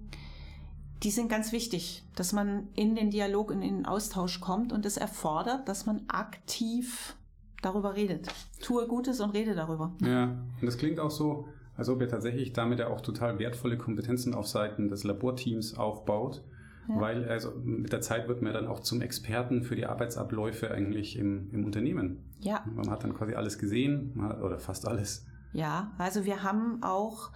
die 1.04 1.12
sind 1.12 1.30
ganz 1.30 1.52
wichtig, 1.52 2.04
dass 2.16 2.34
man 2.34 2.68
in 2.76 2.96
den 2.96 3.10
Dialog, 3.10 3.52
in 3.52 3.62
den 3.62 3.86
Austausch 3.86 4.39
kommt 4.39 4.72
und 4.72 4.86
es 4.86 4.98
erfordert, 4.98 5.68
dass 5.68 5.86
man 5.86 6.02
aktiv 6.08 7.16
darüber 7.62 7.96
redet. 7.96 8.28
Tue 8.62 8.88
Gutes 8.88 9.20
und 9.20 9.32
rede 9.32 9.56
darüber. 9.56 9.94
Ja, 10.02 10.24
und 10.60 10.66
das 10.66 10.78
klingt 10.78 11.00
auch 11.00 11.12
so, 11.12 11.48
als 11.76 11.89
ob 11.89 12.02
ihr 12.02 12.08
tatsächlich 12.08 12.54
damit 12.54 12.80
ja 12.80 12.88
auch 12.88 13.02
total 13.02 13.39
wertvolle 13.39 13.78
Kompetenzen 13.78 14.34
auf 14.34 14.48
Seiten 14.48 14.88
des 14.88 15.04
Laborteams 15.04 15.78
aufbaut. 15.78 16.44
Ja. 16.88 17.00
Weil 17.00 17.30
also 17.30 17.52
mit 17.63 17.94
der 17.94 18.02
Zeit 18.02 18.28
wird 18.28 18.42
man 18.42 18.54
dann 18.54 18.68
auch 18.68 18.82
zum 18.82 19.02
Experten 19.02 19.63
für 19.63 19.76
die 19.76 19.86
Arbeitsabläufe 19.86 20.70
eigentlich 20.72 21.18
im, 21.18 21.50
im 21.52 21.63
Unternehmen. 21.66 22.24
Ja. 22.39 22.66
Man 22.74 22.89
hat 22.89 23.04
dann 23.04 23.13
quasi 23.13 23.36
alles 23.36 23.58
gesehen 23.58 24.13
oder 24.44 24.60
fast 24.60 24.86
alles. 24.86 25.26
Ja, 25.54 25.94
also 25.98 26.26
wir 26.26 26.44
haben 26.44 26.84
auch 26.84 27.32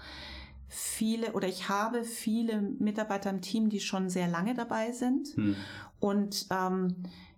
viele 0.68 1.34
oder 1.34 1.48
ich 1.48 1.70
habe 1.70 2.04
viele 2.04 2.62
Mitarbeiter 2.62 3.30
im 3.30 3.42
Team, 3.42 3.70
die 3.70 3.80
schon 3.80 4.10
sehr 4.10 4.28
lange 4.28 4.54
dabei 4.54 4.92
sind. 4.92 5.30
Hm. 5.36 5.56
Und 6.00 6.48
ähm, 6.52 6.96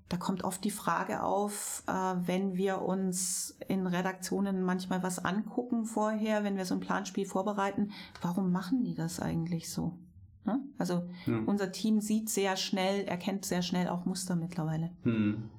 da 0.10 0.18
kommt 0.18 0.44
oft 0.44 0.64
die 0.64 0.72
Frage 0.72 1.22
auf, 1.24 1.84
äh, 1.88 1.92
wenn 1.92 2.56
wir 2.56 2.82
uns 2.82 3.58
in 3.68 3.86
Redaktionen 3.86 4.64
manchmal 4.64 5.04
was 5.04 5.24
angucken 5.24 5.86
vorher, 5.86 6.44
wenn 6.44 6.58
wir 6.58 6.66
so 6.66 6.74
ein 6.74 6.80
Planspiel 6.80 7.26
vorbereiten, 7.26 7.92
warum 8.22 8.52
machen 8.52 8.84
die 8.84 8.96
das 8.96 9.20
eigentlich 9.20 9.70
so? 9.70 9.98
Ne? 10.46 10.60
Also 10.80 11.08
ja. 11.28 11.40
unser 11.46 11.72
Team 11.72 12.02
sieht 12.02 12.30
sehr 12.30 12.58
schnell, 12.58 13.04
erkennt 13.06 13.46
sehr 13.46 13.62
schnell 13.62 13.88
auch 13.88 14.06
Muster 14.06 14.36
mittlerweile. 14.36 14.90
Hm. 15.04 15.50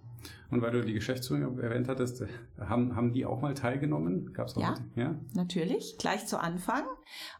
Und 0.50 0.62
weil 0.62 0.72
du 0.72 0.84
die 0.84 0.94
Geschäftsführung 0.94 1.58
erwähnt 1.60 1.88
hattest, 1.88 2.24
haben, 2.58 2.96
haben 2.96 3.12
die 3.12 3.24
auch 3.24 3.40
mal 3.40 3.54
teilgenommen? 3.54 4.32
Gab's 4.32 4.56
auch 4.56 4.60
ja, 4.60 4.74
ja, 4.96 5.14
natürlich, 5.34 5.96
gleich 5.98 6.26
zu 6.26 6.40
Anfang. 6.40 6.82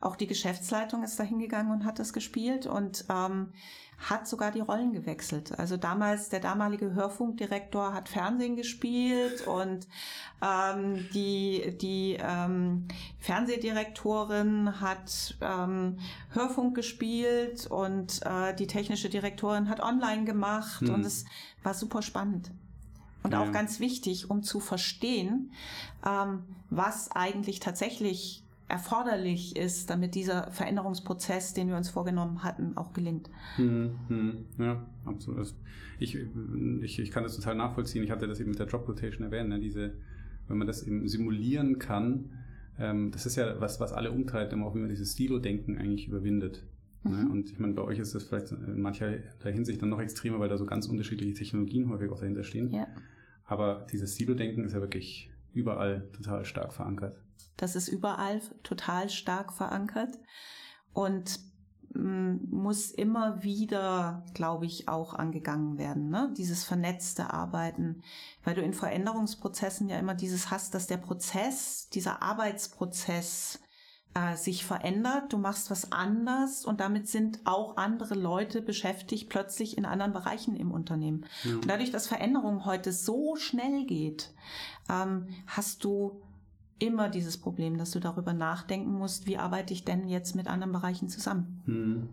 Auch 0.01 0.17
die 0.17 0.27
Geschäftsleitung 0.27 1.03
ist 1.03 1.19
da 1.19 1.25
hingegangen 1.25 1.73
und 1.73 1.85
hat 1.85 1.99
das 1.99 2.13
gespielt 2.13 2.67
und 2.67 3.05
ähm, 3.09 3.49
hat 3.99 4.27
sogar 4.27 4.51
die 4.51 4.61
Rollen 4.61 4.93
gewechselt. 4.93 5.59
Also 5.59 5.77
damals, 5.77 6.31
der 6.31 6.41
damalige 6.41 6.95
Hörfunkdirektor 6.95 7.93
hat 7.93 8.09
Fernsehen 8.09 8.57
gespielt 8.57 9.47
und 9.47 9.87
ähm, 10.43 11.07
die, 11.13 11.77
die 11.81 12.17
ähm, 12.21 12.89
Fernsehdirektorin 13.19 14.81
hat 14.81 15.37
ähm, 15.41 15.99
Hörfunk 16.31 16.77
gespielt 16.77 17.67
und 17.67 18.21
äh, 18.25 18.55
die 18.55 18.67
technische 18.67 19.11
Direktorin 19.11 19.69
hat 19.69 19.81
online 19.81 20.25
gemacht 20.25 20.81
hm. 20.81 20.95
und 20.95 21.05
es 21.05 21.27
war 21.63 21.75
super 21.75 22.01
spannend. 22.03 22.51
Und 23.23 23.33
ja. 23.33 23.43
auch 23.43 23.53
ganz 23.53 23.81
wichtig, 23.81 24.31
um 24.31 24.43
zu 24.43 24.61
verstehen, 24.61 25.53
ähm, 26.07 26.45
was 26.71 27.11
eigentlich 27.13 27.61
tatsächlich 27.61 28.45
erforderlich 28.69 29.57
ist, 29.57 29.91
damit 29.91 30.15
dieser 30.15 30.51
Veränderungsprozess, 30.53 31.55
den 31.55 31.69
wir 31.69 31.77
uns 31.77 31.91
vorgenommen 31.91 32.45
hatten, 32.45 32.77
auch 32.77 32.93
gelingt. 32.93 33.29
Hm, 33.57 33.91
hm, 34.09 34.45
ja, 34.59 34.87
absolut. 35.05 35.55
Ich, 35.99 36.17
ich, 36.83 36.99
ich 36.99 37.11
kann 37.11 37.25
das 37.25 37.37
total 37.37 37.57
nachvollziehen. 37.57 38.05
Ich 38.05 38.11
hatte 38.11 38.29
das 38.29 38.41
eben 38.41 38.51
mit 38.51 38.59
der 38.59 38.67
Drop 38.67 38.89
Rotation 38.89 39.25
erwähnt, 39.25 39.49
ne? 39.49 39.59
diese, 39.59 39.93
wenn 40.49 40.57
man 40.57 40.67
das 40.67 40.85
eben 40.85 41.07
simulieren 41.09 41.79
kann, 41.79 42.31
ähm, 42.79 43.11
das 43.11 43.27
ist 43.27 43.37
ja 43.37 43.61
was, 43.61 43.81
was 43.81 43.93
alle 43.93 44.13
umtreibt, 44.13 44.53
immer 44.53 44.67
auch 44.67 44.75
wie 44.75 44.79
man 44.79 44.89
dieses 44.89 45.13
Stilo-Denken 45.13 45.77
eigentlich 45.77 46.09
überwindet. 46.09 46.65
Ne? 47.03 47.25
Mhm. 47.25 47.31
Und 47.31 47.51
ich 47.51 47.59
meine, 47.59 47.75
bei 47.75 47.83
euch 47.83 47.99
ist 47.99 48.15
das 48.15 48.25
vielleicht 48.25 48.53
in 48.53 48.81
mancher 48.81 49.19
Hinsicht 49.45 49.83
dann 49.83 49.89
noch 49.89 50.01
extremer, 50.01 50.39
weil 50.39 50.49
da 50.49 50.57
so 50.57 50.67
ganz 50.67 50.87
unterschiedliche 50.87 51.35
Technologien 51.35 51.89
häufig 51.91 52.11
auch 52.11 52.21
dahinter 52.21 52.45
stehen. 52.45 52.71
Ja. 52.71 52.87
Aber 53.51 53.85
dieses 53.91 54.15
Silo-Denken 54.15 54.65
ist 54.65 54.75
ja 54.75 54.81
wirklich 54.81 55.29
überall 55.53 56.09
total 56.13 56.45
stark 56.45 56.73
verankert. 56.73 57.19
Das 57.57 57.75
ist 57.75 57.89
überall 57.89 58.41
total 58.63 59.11
stark 59.11 59.53
verankert 59.53 60.17
und 60.93 61.41
mm, 61.93 62.37
muss 62.49 62.93
immer 62.93 63.43
wieder, 63.43 64.25
glaube 64.35 64.67
ich, 64.67 64.89
auch 64.89 65.15
angegangen 65.15 65.79
werden. 65.79 66.11
Ne? 66.11 66.33
Dieses 66.39 66.63
vernetzte 66.63 67.35
Arbeiten, 67.35 68.03
weil 68.45 68.55
du 68.55 68.63
in 68.63 68.73
Veränderungsprozessen 68.73 69.89
ja 69.89 69.99
immer 69.99 70.15
dieses 70.15 70.53
hast, 70.53 70.75
dass 70.75 70.87
der 70.87 70.99
Prozess, 70.99 71.89
dieser 71.89 72.23
Arbeitsprozess 72.23 73.59
äh, 74.15 74.37
sich 74.37 74.65
verändert, 74.65 75.33
du 75.33 75.39
machst 75.39 75.71
was 75.71 75.93
anders 75.93 76.65
und 76.65 76.81
damit 76.81 77.09
sind 77.09 77.41
auch 77.45 77.77
andere 77.77 78.15
Leute 78.15 78.61
beschäftigt 78.61 79.29
plötzlich 79.29 79.79
in 79.79 79.85
anderen 79.85 80.13
Bereichen 80.13 80.57
im 80.57 80.73
Unternehmen. 80.73 81.27
Ja. 81.45 81.55
Und 81.55 81.71
dadurch, 81.71 81.91
dass 81.91 82.09
Veränderung 82.09 82.65
heute 82.65 82.93
so 82.93 83.37
schnell 83.37 83.87
geht, 83.87 84.33
ähm, 84.89 85.29
hast 85.47 85.85
du 85.85 86.21
immer 86.81 87.09
dieses 87.09 87.39
Problem, 87.39 87.79
dass 87.79 87.93
du 87.93 88.01
darüber 88.01 88.33
nachdenken 88.33 88.93
musst, 88.93 89.27
wie 89.27 89.37
arbeite 89.37 89.73
ich 89.73 89.85
denn 89.85 90.09
jetzt 90.09 90.35
mit 90.35 90.49
anderen 90.49 90.73
Bereichen 90.73 91.09
zusammen. 91.09 91.63
Hm. 91.67 92.09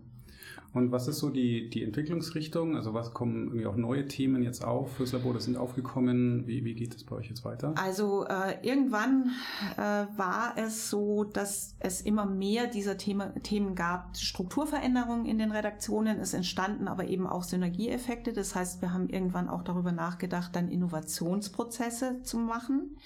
Und 0.74 0.92
was 0.92 1.08
ist 1.08 1.18
so 1.18 1.30
die, 1.30 1.70
die 1.70 1.82
Entwicklungsrichtung? 1.82 2.76
Also 2.76 2.92
was 2.92 3.14
kommen 3.14 3.46
irgendwie 3.46 3.66
auch 3.66 3.76
neue 3.76 4.06
Themen 4.06 4.42
jetzt 4.42 4.62
auf 4.62 4.96
fürs 4.96 5.12
Labor, 5.12 5.32
das 5.32 5.44
sind 5.44 5.56
aufgekommen? 5.56 6.46
Wie, 6.46 6.64
wie 6.64 6.74
geht 6.74 6.94
es 6.94 7.04
bei 7.04 7.16
euch 7.16 7.28
jetzt 7.28 7.44
weiter? 7.44 7.74
Also 7.76 8.26
äh, 8.26 8.58
irgendwann 8.62 9.30
äh, 9.76 9.80
war 9.80 10.52
es 10.56 10.90
so, 10.90 11.24
dass 11.24 11.74
es 11.78 12.02
immer 12.02 12.26
mehr 12.26 12.66
dieser 12.66 12.98
Thema, 12.98 13.30
Themen 13.42 13.74
gab. 13.74 14.16
Strukturveränderungen 14.16 15.24
in 15.24 15.38
den 15.38 15.52
Redaktionen, 15.52 16.20
es 16.20 16.34
entstanden 16.34 16.86
aber 16.86 17.08
eben 17.08 17.26
auch 17.26 17.44
Synergieeffekte. 17.44 18.34
Das 18.34 18.54
heißt, 18.54 18.82
wir 18.82 18.92
haben 18.92 19.08
irgendwann 19.08 19.48
auch 19.48 19.62
darüber 19.62 19.92
nachgedacht, 19.92 20.54
dann 20.54 20.68
Innovationsprozesse 20.68 22.22
zu 22.22 22.36
machen, 22.36 22.96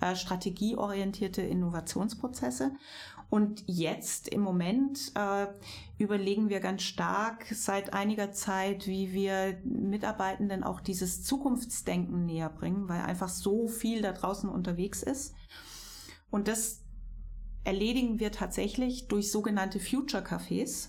äh, 0.00 0.14
strategieorientierte 0.14 1.42
Innovationsprozesse. 1.42 2.70
Und 3.30 3.62
jetzt 3.66 4.28
im 4.28 4.40
Moment 4.40 5.12
äh, 5.14 5.48
überlegen 5.98 6.48
wir 6.48 6.60
ganz 6.60 6.82
stark 6.82 7.46
seit 7.52 7.92
einiger 7.92 8.32
Zeit, 8.32 8.86
wie 8.86 9.12
wir 9.12 9.58
Mitarbeitenden 9.64 10.64
auch 10.64 10.80
dieses 10.80 11.22
Zukunftsdenken 11.24 12.24
näher 12.24 12.48
bringen, 12.48 12.88
weil 12.88 13.02
einfach 13.02 13.28
so 13.28 13.68
viel 13.68 14.00
da 14.00 14.12
draußen 14.12 14.48
unterwegs 14.48 15.02
ist. 15.02 15.34
Und 16.30 16.48
das 16.48 16.80
erledigen 17.64 18.18
wir 18.18 18.32
tatsächlich 18.32 19.08
durch 19.08 19.30
sogenannte 19.30 19.78
Future 19.78 20.22
Cafés. 20.22 20.88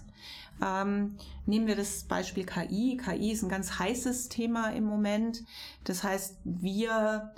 Ähm, 0.63 1.17
nehmen 1.45 1.67
wir 1.67 1.75
das 1.75 2.05
Beispiel 2.05 2.45
KI. 2.45 2.97
KI 2.97 3.31
ist 3.31 3.43
ein 3.43 3.49
ganz 3.49 3.79
heißes 3.79 4.29
Thema 4.29 4.69
im 4.69 4.85
Moment. 4.85 5.43
Das 5.83 6.03
heißt, 6.03 6.37
wir 6.43 7.33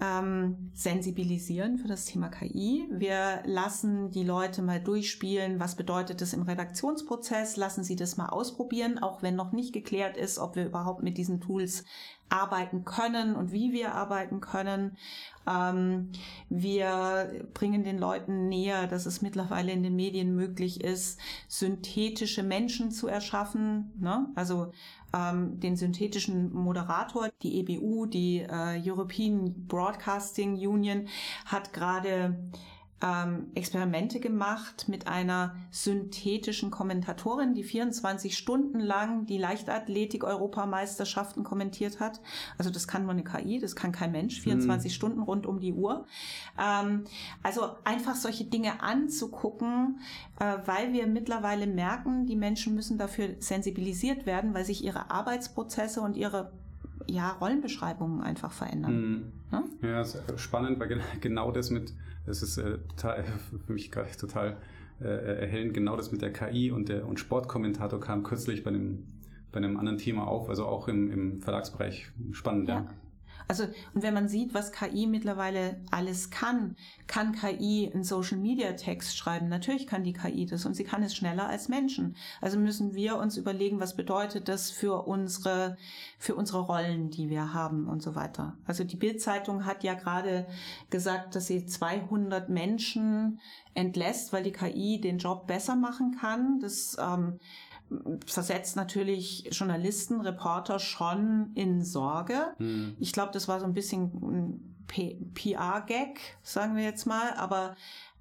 ähm, 0.00 0.70
sensibilisieren 0.74 1.78
für 1.78 1.88
das 1.88 2.04
Thema 2.06 2.28
KI. 2.28 2.88
Wir 2.90 3.42
lassen 3.44 4.10
die 4.10 4.24
Leute 4.24 4.62
mal 4.62 4.80
durchspielen, 4.80 5.60
was 5.60 5.76
bedeutet 5.76 6.20
das 6.20 6.32
im 6.32 6.42
Redaktionsprozess, 6.42 7.56
lassen 7.56 7.84
sie 7.84 7.96
das 7.96 8.16
mal 8.16 8.28
ausprobieren, 8.28 8.98
auch 8.98 9.22
wenn 9.22 9.36
noch 9.36 9.52
nicht 9.52 9.72
geklärt 9.72 10.16
ist, 10.16 10.38
ob 10.38 10.56
wir 10.56 10.66
überhaupt 10.66 11.02
mit 11.02 11.16
diesen 11.16 11.40
Tools 11.40 11.84
arbeiten 12.28 12.84
können 12.84 13.36
und 13.36 13.52
wie 13.52 13.72
wir 13.72 13.94
arbeiten 13.94 14.40
können. 14.40 14.96
Ähm, 15.46 16.10
wir 16.48 17.46
bringen 17.54 17.84
den 17.84 17.98
Leuten 17.98 18.48
näher, 18.48 18.86
dass 18.86 19.06
es 19.06 19.22
mittlerweile 19.22 19.72
in 19.72 19.82
den 19.82 19.96
Medien 19.96 20.34
möglich 20.34 20.82
ist, 20.82 21.20
synthetische 21.48 22.42
Menschen 22.42 22.90
zu 22.90 23.08
erschaffen. 23.08 23.92
Ne? 24.00 24.26
Also 24.34 24.72
ähm, 25.14 25.60
den 25.60 25.76
synthetischen 25.76 26.52
Moderator. 26.52 27.28
Die 27.42 27.60
EBU, 27.60 28.06
die 28.06 28.40
äh, 28.40 28.80
European 28.84 29.66
Broadcasting 29.66 30.54
Union, 30.54 31.08
hat 31.46 31.72
gerade 31.72 32.36
ähm, 33.04 33.48
Experimente 33.54 34.18
gemacht 34.18 34.88
mit 34.88 35.06
einer 35.06 35.54
synthetischen 35.70 36.70
Kommentatorin, 36.70 37.52
die 37.52 37.62
24 37.62 38.38
Stunden 38.38 38.80
lang 38.80 39.26
die 39.26 39.36
Leichtathletik-Europameisterschaften 39.36 41.44
kommentiert 41.44 42.00
hat. 42.00 42.22
Also 42.56 42.70
das 42.70 42.88
kann 42.88 43.02
nur 43.02 43.12
eine 43.12 43.24
KI, 43.24 43.58
das 43.58 43.76
kann 43.76 43.92
kein 43.92 44.12
Mensch, 44.12 44.40
24 44.40 44.90
mhm. 44.90 44.94
Stunden 44.94 45.20
rund 45.20 45.44
um 45.46 45.60
die 45.60 45.74
Uhr. 45.74 46.06
Ähm, 46.58 47.04
also 47.42 47.72
einfach 47.84 48.14
solche 48.14 48.44
Dinge 48.44 48.82
anzugucken, 48.82 50.00
äh, 50.40 50.56
weil 50.64 50.94
wir 50.94 51.06
mittlerweile 51.06 51.66
merken, 51.66 52.24
die 52.24 52.36
Menschen 52.36 52.74
müssen 52.74 52.96
dafür 52.96 53.34
sensibilisiert 53.38 54.24
werden, 54.24 54.54
weil 54.54 54.64
sich 54.64 54.82
ihre 54.82 55.10
Arbeitsprozesse 55.10 56.00
und 56.00 56.16
ihre 56.16 56.52
ja, 57.08 57.32
Rollenbeschreibungen 57.32 58.20
einfach 58.20 58.52
verändern. 58.52 59.00
Mhm. 59.00 59.32
Ja? 59.52 59.64
ja, 59.82 60.00
ist 60.00 60.18
spannend, 60.36 60.80
weil 60.80 61.00
genau 61.20 61.50
das 61.52 61.70
mit 61.70 61.92
das 62.26 62.42
ist 62.42 62.58
äh, 62.58 62.78
total, 62.96 63.24
für 63.66 63.72
mich 63.72 63.90
gerade 63.90 64.10
total 64.16 64.56
äh, 65.00 65.06
erhellend. 65.06 65.74
Genau 65.74 65.96
das 65.96 66.12
mit 66.12 66.22
der 66.22 66.32
KI 66.32 66.70
und 66.70 66.88
der 66.88 67.06
und 67.06 67.20
Sportkommentator 67.20 68.00
kam 68.00 68.22
kürzlich 68.22 68.64
bei 68.64 68.70
einem, 68.70 69.04
bei 69.52 69.58
einem 69.58 69.76
anderen 69.76 69.98
Thema 69.98 70.26
auf, 70.26 70.48
also 70.48 70.66
auch 70.66 70.88
im, 70.88 71.10
im 71.10 71.42
Verlagsbereich 71.42 72.10
spannend. 72.32 72.68
Ja. 72.68 72.74
ja. 72.76 72.86
Also, 73.46 73.64
und 73.92 74.02
wenn 74.02 74.14
man 74.14 74.28
sieht, 74.28 74.54
was 74.54 74.72
KI 74.72 75.06
mittlerweile 75.06 75.80
alles 75.90 76.30
kann, 76.30 76.76
kann 77.06 77.32
KI 77.32 77.90
einen 77.92 78.04
Social 78.04 78.38
Media 78.38 78.72
Text 78.72 79.16
schreiben. 79.16 79.48
Natürlich 79.48 79.86
kann 79.86 80.02
die 80.02 80.14
KI 80.14 80.46
das 80.46 80.64
und 80.64 80.74
sie 80.74 80.84
kann 80.84 81.02
es 81.02 81.14
schneller 81.14 81.48
als 81.48 81.68
Menschen. 81.68 82.16
Also 82.40 82.58
müssen 82.58 82.94
wir 82.94 83.16
uns 83.16 83.36
überlegen, 83.36 83.80
was 83.80 83.96
bedeutet 83.96 84.48
das 84.48 84.70
für 84.70 85.06
unsere, 85.06 85.76
für 86.18 86.34
unsere 86.34 86.60
Rollen, 86.60 87.10
die 87.10 87.28
wir 87.28 87.52
haben 87.52 87.86
und 87.86 88.02
so 88.02 88.14
weiter. 88.14 88.56
Also 88.66 88.84
die 88.84 88.96
Bildzeitung 88.96 89.66
hat 89.66 89.84
ja 89.84 89.94
gerade 89.94 90.46
gesagt, 90.88 91.34
dass 91.34 91.46
sie 91.46 91.66
200 91.66 92.48
Menschen 92.48 93.40
entlässt, 93.74 94.32
weil 94.32 94.42
die 94.42 94.52
KI 94.52 95.00
den 95.00 95.18
Job 95.18 95.46
besser 95.46 95.76
machen 95.76 96.16
kann. 96.18 96.60
Das, 96.60 96.96
ähm, 96.98 97.38
versetzt 98.26 98.76
natürlich 98.76 99.48
Journalisten, 99.52 100.20
Reporter 100.20 100.78
schon 100.78 101.50
in 101.54 101.84
Sorge. 101.84 102.54
Mhm. 102.58 102.96
Ich 102.98 103.12
glaube, 103.12 103.32
das 103.32 103.48
war 103.48 103.60
so 103.60 103.66
ein 103.66 103.74
bisschen 103.74 104.10
ein 104.22 104.76
PR-Gag, 105.34 106.20
sagen 106.42 106.76
wir 106.76 106.84
jetzt 106.84 107.06
mal, 107.06 107.32
aber 107.34 107.76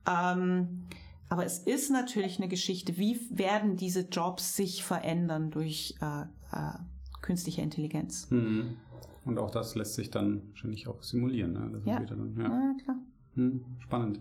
ähm, 0.08 0.86
aber 1.30 1.45
es 1.45 1.58
ist 1.58 1.89
natürlich 1.89 2.38
eine 2.38 2.47
Geschichte, 2.47 2.97
wie 2.97 3.19
werden 3.32 3.76
diese 3.76 4.02
Jobs 4.02 4.56
sich 4.56 4.84
verändern 4.84 5.49
durch 5.49 5.95
äh, 5.99 6.21
äh, 6.21 6.78
künstliche 7.21 7.62
Intelligenz. 7.62 8.30
Mhm. 8.30 8.78
Und 9.26 9.39
auch 9.39 9.49
das 9.49 9.73
lässt 9.73 9.95
sich 9.95 10.12
dann 10.12 10.43
wahrscheinlich 10.49 10.88
auch 10.88 11.02
simulieren. 11.02 11.54
Ne? 11.54 11.82
ja. 11.86 11.99
Dann, 12.02 12.36
ja. 12.38 12.43
ja. 12.43 12.76
klar. 12.84 12.97
Hm, 13.36 13.65
spannend. 13.80 14.19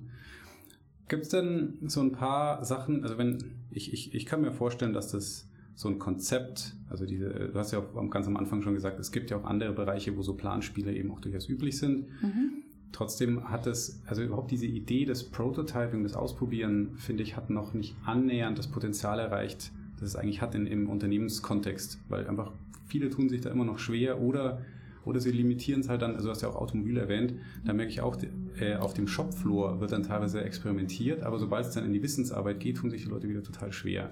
Gibt 1.12 1.24
es 1.24 1.28
denn 1.28 1.76
so 1.88 2.00
ein 2.00 2.12
paar 2.12 2.64
Sachen, 2.64 3.02
also 3.02 3.18
wenn, 3.18 3.36
ich, 3.70 3.92
ich, 3.92 4.14
ich 4.14 4.24
kann 4.24 4.40
mir 4.40 4.50
vorstellen, 4.50 4.94
dass 4.94 5.10
das 5.10 5.46
so 5.74 5.90
ein 5.90 5.98
Konzept, 5.98 6.74
also 6.88 7.04
diese, 7.04 7.28
du 7.28 7.54
hast 7.54 7.70
ja 7.70 7.80
auch 7.80 8.10
ganz 8.10 8.26
am 8.28 8.38
Anfang 8.38 8.62
schon 8.62 8.72
gesagt, 8.72 8.98
es 8.98 9.12
gibt 9.12 9.30
ja 9.30 9.36
auch 9.36 9.44
andere 9.44 9.74
Bereiche, 9.74 10.16
wo 10.16 10.22
so 10.22 10.32
Planspiele 10.32 10.90
eben 10.94 11.10
auch 11.10 11.20
durchaus 11.20 11.50
üblich 11.50 11.76
sind. 11.76 12.08
Mhm. 12.22 12.62
Trotzdem 12.92 13.50
hat 13.50 13.66
es, 13.66 14.00
also 14.06 14.22
überhaupt 14.22 14.52
diese 14.52 14.64
Idee 14.64 15.04
des 15.04 15.24
Prototyping, 15.24 16.02
des 16.02 16.14
Ausprobieren, 16.14 16.94
finde 16.96 17.24
ich, 17.24 17.36
hat 17.36 17.50
noch 17.50 17.74
nicht 17.74 17.94
annähernd 18.06 18.56
das 18.56 18.68
Potenzial 18.68 19.18
erreicht, 19.18 19.70
das 20.00 20.08
es 20.08 20.16
eigentlich 20.16 20.40
hat 20.40 20.54
in, 20.54 20.66
im 20.66 20.88
Unternehmenskontext, 20.88 22.00
weil 22.08 22.26
einfach 22.26 22.52
viele 22.86 23.10
tun 23.10 23.28
sich 23.28 23.42
da 23.42 23.50
immer 23.50 23.66
noch 23.66 23.78
schwer 23.78 24.18
oder 24.22 24.62
oder 25.04 25.20
sie 25.20 25.30
limitieren 25.30 25.80
es 25.80 25.88
halt 25.88 26.02
dann, 26.02 26.14
also 26.14 26.26
du 26.26 26.30
hast 26.30 26.42
ja 26.42 26.48
auch 26.48 26.56
Automobil 26.56 26.96
erwähnt, 26.96 27.34
da 27.64 27.72
merke 27.72 27.90
ich 27.90 28.00
auch, 28.00 28.16
äh, 28.58 28.76
auf 28.76 28.94
dem 28.94 29.06
Shopfloor 29.06 29.80
wird 29.80 29.92
dann 29.92 30.02
teilweise 30.02 30.42
experimentiert, 30.42 31.22
aber 31.22 31.38
sobald 31.38 31.66
es 31.66 31.74
dann 31.74 31.84
in 31.84 31.92
die 31.92 32.02
Wissensarbeit 32.02 32.60
geht, 32.60 32.78
tun 32.78 32.90
sich 32.90 33.02
die 33.02 33.08
Leute 33.08 33.28
wieder 33.28 33.42
total 33.42 33.72
schwer. 33.72 34.10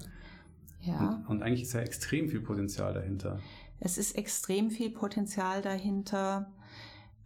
Ja. 0.82 0.98
Und, 0.98 1.28
und 1.28 1.42
eigentlich 1.42 1.62
ist 1.62 1.72
ja 1.74 1.80
extrem 1.80 2.28
viel 2.28 2.40
Potenzial 2.40 2.94
dahinter. 2.94 3.38
Es 3.78 3.98
ist 3.98 4.16
extrem 4.16 4.70
viel 4.70 4.90
Potenzial 4.90 5.62
dahinter 5.62 6.50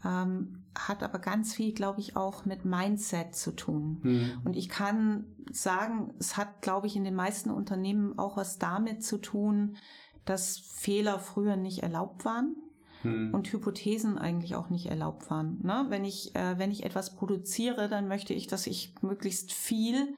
ähm, 0.04 0.64
hat 0.76 1.02
aber 1.02 1.18
ganz 1.18 1.54
viel, 1.54 1.72
glaube 1.72 2.00
ich, 2.00 2.16
auch 2.16 2.44
mit 2.44 2.64
Mindset 2.64 3.34
zu 3.34 3.52
tun. 3.52 4.00
Mhm. 4.02 4.32
Und 4.44 4.56
ich 4.56 4.68
kann 4.68 5.24
sagen, 5.50 6.14
es 6.18 6.36
hat, 6.36 6.62
glaube 6.62 6.86
ich, 6.86 6.96
in 6.96 7.04
den 7.04 7.14
meisten 7.14 7.50
Unternehmen 7.50 8.18
auch 8.18 8.36
was 8.36 8.58
damit 8.58 9.04
zu 9.04 9.18
tun, 9.18 9.76
dass 10.24 10.58
Fehler 10.58 11.18
früher 11.18 11.56
nicht 11.56 11.82
erlaubt 11.82 12.24
waren 12.24 12.56
mhm. 13.04 13.34
und 13.34 13.52
Hypothesen 13.52 14.18
eigentlich 14.18 14.56
auch 14.56 14.70
nicht 14.70 14.86
erlaubt 14.86 15.30
waren. 15.30 15.60
Ne? 15.62 15.86
Wenn 15.88 16.04
ich 16.04 16.34
äh, 16.34 16.58
wenn 16.58 16.70
ich 16.70 16.84
etwas 16.84 17.14
produziere, 17.14 17.88
dann 17.88 18.08
möchte 18.08 18.34
ich, 18.34 18.46
dass 18.46 18.66
ich 18.66 18.94
möglichst 19.02 19.52
viel 19.52 20.16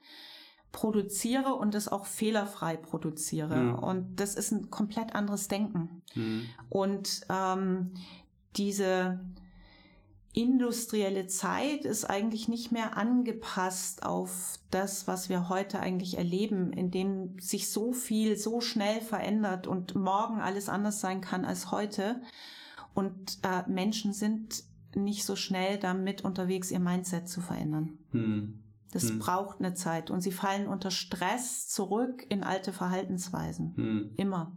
produziere 0.71 1.53
und 1.55 1.75
es 1.75 1.87
auch 1.87 2.05
fehlerfrei 2.05 2.77
produziere. 2.77 3.55
Ja. 3.55 3.71
Und 3.73 4.19
das 4.19 4.35
ist 4.35 4.51
ein 4.51 4.69
komplett 4.69 5.15
anderes 5.15 5.47
Denken. 5.47 6.01
Mhm. 6.13 6.43
Und 6.69 7.21
ähm, 7.29 7.93
diese 8.57 9.19
industrielle 10.33 11.25
Zeit 11.25 11.83
ist 11.83 12.05
eigentlich 12.05 12.47
nicht 12.47 12.71
mehr 12.71 12.95
angepasst 12.95 14.05
auf 14.05 14.59
das, 14.69 15.07
was 15.07 15.29
wir 15.29 15.49
heute 15.49 15.79
eigentlich 15.79 16.17
erleben, 16.17 16.71
in 16.73 16.91
dem 16.91 17.39
sich 17.39 17.71
so 17.71 17.91
viel 17.91 18.37
so 18.37 18.61
schnell 18.61 19.01
verändert 19.01 19.65
und 19.65 19.95
morgen 19.95 20.39
alles 20.39 20.69
anders 20.69 21.01
sein 21.01 21.21
kann 21.21 21.43
als 21.43 21.71
heute. 21.71 22.21
Und 22.97 23.37
äh, 23.43 23.61
Menschen 23.69 24.11
sind 24.11 24.63
nicht 24.95 25.23
so 25.23 25.35
schnell 25.35 25.77
damit 25.77 26.23
unterwegs, 26.23 26.71
ihr 26.71 26.79
Mindset 26.79 27.29
zu 27.29 27.41
verändern. 27.41 27.99
Hm. 28.09 28.63
Das 28.91 29.09
hm. 29.09 29.19
braucht 29.19 29.59
eine 29.59 29.75
Zeit 29.75 30.09
und 30.09 30.21
sie 30.21 30.31
fallen 30.31 30.65
unter 30.65 30.89
Stress 30.89 31.67
zurück 31.67 32.25
in 32.27 32.43
alte 32.43 32.73
Verhaltensweisen. 32.73 33.75
Hm. 33.75 34.09
Immer. 34.17 34.51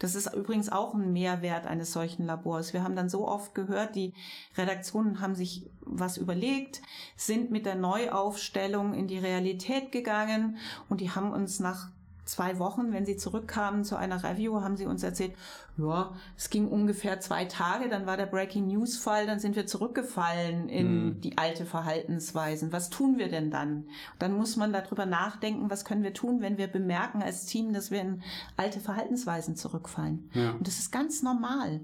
Das 0.00 0.16
ist 0.16 0.34
übrigens 0.34 0.68
auch 0.68 0.94
ein 0.94 1.12
Mehrwert 1.12 1.68
eines 1.68 1.92
solchen 1.92 2.26
Labors. 2.26 2.72
Wir 2.72 2.82
haben 2.82 2.96
dann 2.96 3.08
so 3.08 3.28
oft 3.28 3.54
gehört, 3.54 3.94
die 3.94 4.14
Redaktionen 4.56 5.20
haben 5.20 5.36
sich 5.36 5.70
was 5.82 6.16
überlegt, 6.16 6.82
sind 7.14 7.52
mit 7.52 7.66
der 7.66 7.76
Neuaufstellung 7.76 8.94
in 8.94 9.06
die 9.06 9.18
Realität 9.18 9.92
gegangen 9.92 10.56
und 10.88 11.00
die 11.00 11.12
haben 11.12 11.30
uns 11.30 11.60
nach 11.60 11.92
zwei 12.28 12.58
Wochen, 12.58 12.92
wenn 12.92 13.06
sie 13.06 13.16
zurückkamen 13.16 13.84
zu 13.84 13.96
einer 13.96 14.22
Review, 14.22 14.60
haben 14.60 14.76
sie 14.76 14.86
uns 14.86 15.02
erzählt, 15.02 15.34
ja, 15.78 16.12
es 16.36 16.50
ging 16.50 16.68
ungefähr 16.68 17.20
zwei 17.20 17.46
Tage, 17.46 17.88
dann 17.88 18.06
war 18.06 18.16
der 18.16 18.26
Breaking 18.26 18.66
News 18.66 18.98
Fall, 18.98 19.26
dann 19.26 19.38
sind 19.38 19.56
wir 19.56 19.66
zurückgefallen 19.66 20.68
in 20.68 21.06
mhm. 21.06 21.20
die 21.20 21.38
alte 21.38 21.64
Verhaltensweisen. 21.64 22.72
Was 22.72 22.90
tun 22.90 23.16
wir 23.16 23.28
denn 23.28 23.50
dann? 23.50 23.84
Dann 24.18 24.36
muss 24.36 24.56
man 24.56 24.72
darüber 24.72 25.06
nachdenken, 25.06 25.70
was 25.70 25.84
können 25.84 26.02
wir 26.02 26.12
tun, 26.12 26.40
wenn 26.40 26.58
wir 26.58 26.66
bemerken 26.66 27.22
als 27.22 27.46
Team, 27.46 27.72
dass 27.72 27.90
wir 27.90 28.00
in 28.00 28.22
alte 28.56 28.80
Verhaltensweisen 28.80 29.56
zurückfallen. 29.56 30.28
Ja. 30.34 30.52
Und 30.52 30.66
das 30.66 30.78
ist 30.78 30.92
ganz 30.92 31.22
normal. 31.22 31.80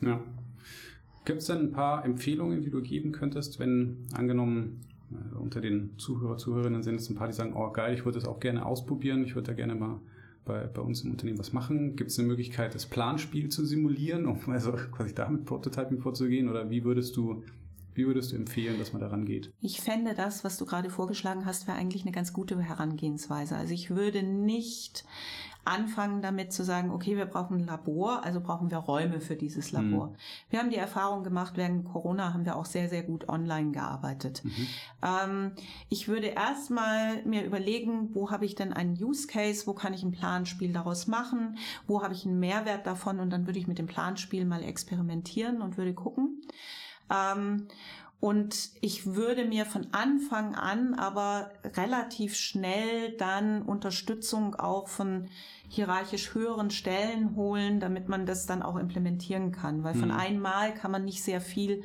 Ja. 0.00 0.20
Gibt 1.24 1.40
es 1.40 1.46
denn 1.46 1.58
ein 1.58 1.72
paar 1.72 2.04
Empfehlungen, 2.04 2.62
die 2.62 2.70
du 2.70 2.82
geben 2.82 3.12
könntest, 3.12 3.60
wenn 3.60 4.08
angenommen 4.12 4.80
äh, 5.14 5.36
unter 5.36 5.60
den 5.60 5.98
Zuhörer, 5.98 6.36
Zuhörerinnen 6.36 6.82
sind 6.82 6.96
es 6.96 7.08
ein 7.08 7.14
paar, 7.14 7.28
die 7.28 7.34
sagen, 7.34 7.54
oh 7.54 7.70
geil, 7.70 7.94
ich 7.94 8.04
würde 8.04 8.18
das 8.18 8.28
auch 8.28 8.40
gerne 8.40 8.64
ausprobieren, 8.64 9.24
ich 9.24 9.34
würde 9.34 9.48
da 9.48 9.52
gerne 9.54 9.74
mal 9.74 10.00
bei, 10.44 10.64
bei 10.66 10.82
uns 10.82 11.02
im 11.02 11.12
Unternehmen 11.12 11.38
was 11.38 11.52
machen? 11.52 11.96
Gibt 11.96 12.10
es 12.10 12.18
eine 12.18 12.28
Möglichkeit, 12.28 12.74
das 12.74 12.86
Planspiel 12.86 13.48
zu 13.48 13.64
simulieren, 13.64 14.26
um 14.26 14.38
also 14.48 14.72
quasi 14.72 15.14
damit 15.14 15.44
Prototyping 15.44 16.00
vorzugehen? 16.00 16.48
Oder 16.48 16.70
wie 16.70 16.84
würdest 16.84 17.16
du 17.16 17.44
wie 17.94 18.06
würdest 18.06 18.32
du 18.32 18.36
empfehlen, 18.36 18.78
dass 18.78 18.92
man 18.92 19.00
daran 19.00 19.24
geht? 19.24 19.52
Ich 19.60 19.80
fände 19.80 20.14
das, 20.14 20.44
was 20.44 20.56
du 20.56 20.66
gerade 20.66 20.90
vorgeschlagen 20.90 21.46
hast, 21.46 21.66
wäre 21.66 21.76
eigentlich 21.76 22.02
eine 22.02 22.12
ganz 22.12 22.32
gute 22.32 22.60
Herangehensweise. 22.60 23.56
Also 23.56 23.74
ich 23.74 23.90
würde 23.90 24.22
nicht 24.22 25.04
anfangen 25.64 26.22
damit 26.22 26.52
zu 26.52 26.64
sagen, 26.64 26.90
okay, 26.90 27.16
wir 27.16 27.26
brauchen 27.26 27.58
ein 27.58 27.66
Labor, 27.66 28.24
also 28.24 28.40
brauchen 28.40 28.70
wir 28.70 28.78
Räume 28.78 29.20
für 29.20 29.36
dieses 29.36 29.70
Labor. 29.70 30.08
Mhm. 30.08 30.16
Wir 30.50 30.58
haben 30.58 30.70
die 30.70 30.76
Erfahrung 30.76 31.22
gemacht, 31.22 31.52
während 31.56 31.84
Corona 31.84 32.34
haben 32.34 32.44
wir 32.44 32.56
auch 32.56 32.64
sehr, 32.64 32.88
sehr 32.88 33.02
gut 33.02 33.28
online 33.28 33.70
gearbeitet. 33.70 34.44
Mhm. 34.44 34.66
Ähm, 35.02 35.52
ich 35.88 36.08
würde 36.08 36.28
erstmal 36.28 37.22
mir 37.24 37.44
überlegen, 37.44 38.14
wo 38.14 38.30
habe 38.30 38.44
ich 38.44 38.56
denn 38.56 38.72
einen 38.72 39.00
Use 39.00 39.28
Case, 39.28 39.66
wo 39.66 39.72
kann 39.72 39.94
ich 39.94 40.02
ein 40.02 40.12
Planspiel 40.12 40.72
daraus 40.72 41.06
machen, 41.06 41.58
wo 41.86 42.02
habe 42.02 42.14
ich 42.14 42.26
einen 42.26 42.40
Mehrwert 42.40 42.86
davon 42.86 43.20
und 43.20 43.30
dann 43.30 43.46
würde 43.46 43.58
ich 43.58 43.68
mit 43.68 43.78
dem 43.78 43.86
Planspiel 43.86 44.44
mal 44.44 44.64
experimentieren 44.64 45.62
und 45.62 45.76
würde 45.76 45.94
gucken. 45.94 46.42
Ähm, 47.12 47.68
und 48.20 48.70
ich 48.80 49.16
würde 49.16 49.44
mir 49.44 49.66
von 49.66 49.88
Anfang 49.90 50.54
an 50.54 50.94
aber 50.94 51.50
relativ 51.76 52.36
schnell 52.36 53.16
dann 53.18 53.62
Unterstützung 53.62 54.54
auch 54.54 54.86
von 54.86 55.26
hierarchisch 55.68 56.32
höheren 56.32 56.70
Stellen 56.70 57.34
holen, 57.34 57.80
damit 57.80 58.08
man 58.08 58.24
das 58.24 58.46
dann 58.46 58.62
auch 58.62 58.76
implementieren 58.76 59.50
kann. 59.50 59.82
Weil 59.82 59.94
von 59.94 60.10
mhm. 60.10 60.16
einmal 60.16 60.72
kann 60.72 60.92
man 60.92 61.04
nicht 61.04 61.24
sehr 61.24 61.40
viel 61.40 61.82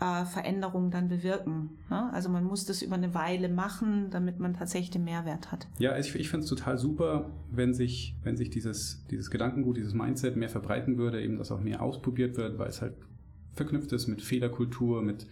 äh, 0.00 0.24
Veränderung 0.24 0.90
dann 0.90 1.08
bewirken. 1.08 1.78
Ne? 1.88 2.12
Also 2.12 2.30
man 2.30 2.42
muss 2.42 2.64
das 2.64 2.82
über 2.82 2.96
eine 2.96 3.14
Weile 3.14 3.48
machen, 3.48 4.10
damit 4.10 4.40
man 4.40 4.54
tatsächlich 4.54 4.90
den 4.90 5.04
Mehrwert 5.04 5.52
hat. 5.52 5.68
Ja, 5.78 5.96
ich, 5.96 6.14
ich 6.16 6.28
finde 6.28 6.44
es 6.44 6.50
total 6.50 6.78
super, 6.78 7.30
wenn 7.52 7.74
sich, 7.74 8.16
wenn 8.24 8.36
sich 8.36 8.50
dieses, 8.50 9.04
dieses 9.10 9.30
Gedankengut, 9.30 9.76
dieses 9.76 9.94
Mindset 9.94 10.34
mehr 10.34 10.48
verbreiten 10.48 10.98
würde, 10.98 11.22
eben 11.22 11.38
dass 11.38 11.52
auch 11.52 11.60
mehr 11.60 11.80
ausprobiert 11.80 12.36
wird, 12.36 12.58
weil 12.58 12.68
es 12.68 12.82
halt 12.82 12.94
verknüpft 13.56 13.92
ist 13.92 14.06
mit 14.06 14.22
Fehlerkultur, 14.22 15.02
mit 15.02 15.26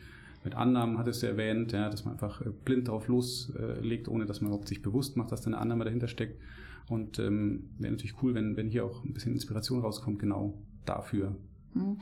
mit 0.45 0.55
Annahmen 0.55 0.99
hattest 0.99 1.23
du 1.23 1.27
erwähnt, 1.27 1.73
ja, 1.73 1.89
dass 1.89 2.05
man 2.05 2.15
einfach 2.15 2.43
äh, 2.43 2.51
blind 2.51 2.89
drauf 2.89 3.09
loslegt, 3.09 4.09
ohne 4.09 4.27
dass 4.27 4.41
man 4.41 4.49
überhaupt 4.51 4.69
sich 4.69 4.83
bewusst 4.83 5.17
macht, 5.17 5.33
dass 5.33 5.41
da 5.41 5.47
eine 5.47 5.59
Annahme 5.59 5.85
dahinter 5.85 6.09
steckt. 6.09 6.41
Und 6.89 7.19
ähm, 7.19 7.71
wäre 7.79 7.93
natürlich 7.93 8.23
cool, 8.23 8.35
wenn, 8.35 8.57
wenn 8.57 8.69
hier 8.69 8.85
auch 8.85 9.03
ein 9.05 9.15
bisschen 9.15 9.33
Inspiration 9.33 9.81
rauskommt, 9.81 10.19
genau 10.19 10.53
dafür. 10.85 11.35
Hm. 11.73 11.99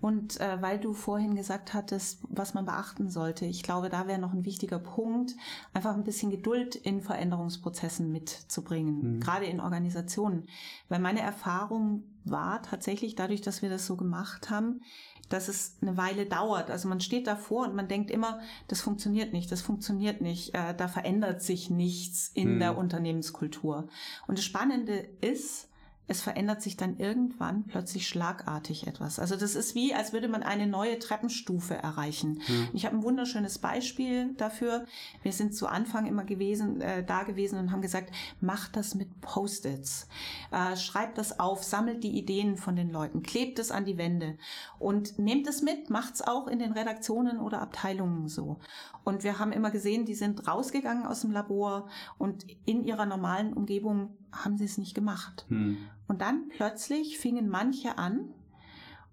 Und 0.00 0.38
äh, 0.40 0.60
weil 0.60 0.78
du 0.78 0.92
vorhin 0.92 1.34
gesagt 1.34 1.72
hattest, 1.72 2.20
was 2.28 2.52
man 2.52 2.66
beachten 2.66 3.08
sollte, 3.08 3.46
ich 3.46 3.62
glaube, 3.62 3.88
da 3.88 4.06
wäre 4.06 4.20
noch 4.20 4.34
ein 4.34 4.44
wichtiger 4.44 4.78
Punkt, 4.78 5.34
einfach 5.72 5.94
ein 5.94 6.04
bisschen 6.04 6.30
Geduld 6.30 6.76
in 6.76 7.00
Veränderungsprozessen 7.00 8.12
mitzubringen, 8.12 9.16
mhm. 9.16 9.20
gerade 9.20 9.46
in 9.46 9.60
Organisationen. 9.60 10.46
Weil 10.88 11.00
meine 11.00 11.20
Erfahrung 11.20 12.04
war 12.24 12.62
tatsächlich 12.62 13.14
dadurch, 13.14 13.40
dass 13.40 13.62
wir 13.62 13.70
das 13.70 13.86
so 13.86 13.96
gemacht 13.96 14.50
haben, 14.50 14.80
dass 15.28 15.48
es 15.48 15.76
eine 15.82 15.96
Weile 15.96 16.26
dauert. 16.26 16.70
Also 16.70 16.88
man 16.88 17.00
steht 17.00 17.26
davor 17.26 17.66
und 17.66 17.74
man 17.74 17.88
denkt 17.88 18.10
immer, 18.10 18.40
das 18.68 18.80
funktioniert 18.80 19.32
nicht, 19.32 19.50
das 19.50 19.62
funktioniert 19.62 20.20
nicht, 20.20 20.54
äh, 20.54 20.74
da 20.76 20.88
verändert 20.88 21.42
sich 21.42 21.70
nichts 21.70 22.30
in 22.34 22.52
hm. 22.52 22.58
der 22.60 22.78
Unternehmenskultur. 22.78 23.88
Und 24.26 24.38
das 24.38 24.44
Spannende 24.44 25.08
ist, 25.20 25.68
es 26.08 26.22
verändert 26.22 26.62
sich 26.62 26.76
dann 26.76 26.98
irgendwann 26.98 27.64
plötzlich 27.64 28.06
schlagartig 28.06 28.86
etwas. 28.86 29.18
Also 29.18 29.36
das 29.36 29.56
ist 29.56 29.74
wie, 29.74 29.92
als 29.92 30.12
würde 30.12 30.28
man 30.28 30.42
eine 30.42 30.66
neue 30.66 30.98
Treppenstufe 30.98 31.74
erreichen. 31.74 32.42
Mhm. 32.46 32.68
Ich 32.72 32.86
habe 32.86 32.96
ein 32.96 33.02
wunderschönes 33.02 33.58
Beispiel 33.58 34.34
dafür. 34.34 34.86
Wir 35.22 35.32
sind 35.32 35.54
zu 35.54 35.66
Anfang 35.66 36.06
immer 36.06 36.24
gewesen, 36.24 36.80
äh, 36.80 37.04
da 37.04 37.24
gewesen 37.24 37.58
und 37.58 37.72
haben 37.72 37.82
gesagt, 37.82 38.12
macht 38.40 38.76
das 38.76 38.94
mit 38.94 39.20
Post-its. 39.20 40.08
Äh, 40.52 40.76
schreibt 40.76 41.18
das 41.18 41.40
auf, 41.40 41.64
sammelt 41.64 42.04
die 42.04 42.16
Ideen 42.16 42.56
von 42.56 42.76
den 42.76 42.90
Leuten, 42.90 43.22
klebt 43.22 43.58
es 43.58 43.72
an 43.72 43.84
die 43.84 43.98
Wände 43.98 44.38
und 44.78 45.18
nehmt 45.18 45.48
es 45.48 45.62
mit, 45.62 45.90
macht's 45.90 46.22
auch 46.22 46.46
in 46.46 46.58
den 46.58 46.72
Redaktionen 46.72 47.40
oder 47.40 47.60
Abteilungen 47.60 48.28
so. 48.28 48.58
Und 49.02 49.24
wir 49.24 49.38
haben 49.38 49.52
immer 49.52 49.70
gesehen, 49.70 50.04
die 50.04 50.14
sind 50.14 50.48
rausgegangen 50.48 51.06
aus 51.06 51.20
dem 51.20 51.30
Labor 51.30 51.88
und 52.18 52.44
in 52.64 52.84
ihrer 52.84 53.06
normalen 53.06 53.52
Umgebung 53.52 54.16
haben 54.32 54.56
sie 54.56 54.64
es 54.64 54.78
nicht 54.78 54.94
gemacht. 54.94 55.46
Hm. 55.48 55.76
Und 56.08 56.20
dann 56.20 56.48
plötzlich 56.48 57.18
fingen 57.18 57.48
manche 57.48 57.98
an 57.98 58.28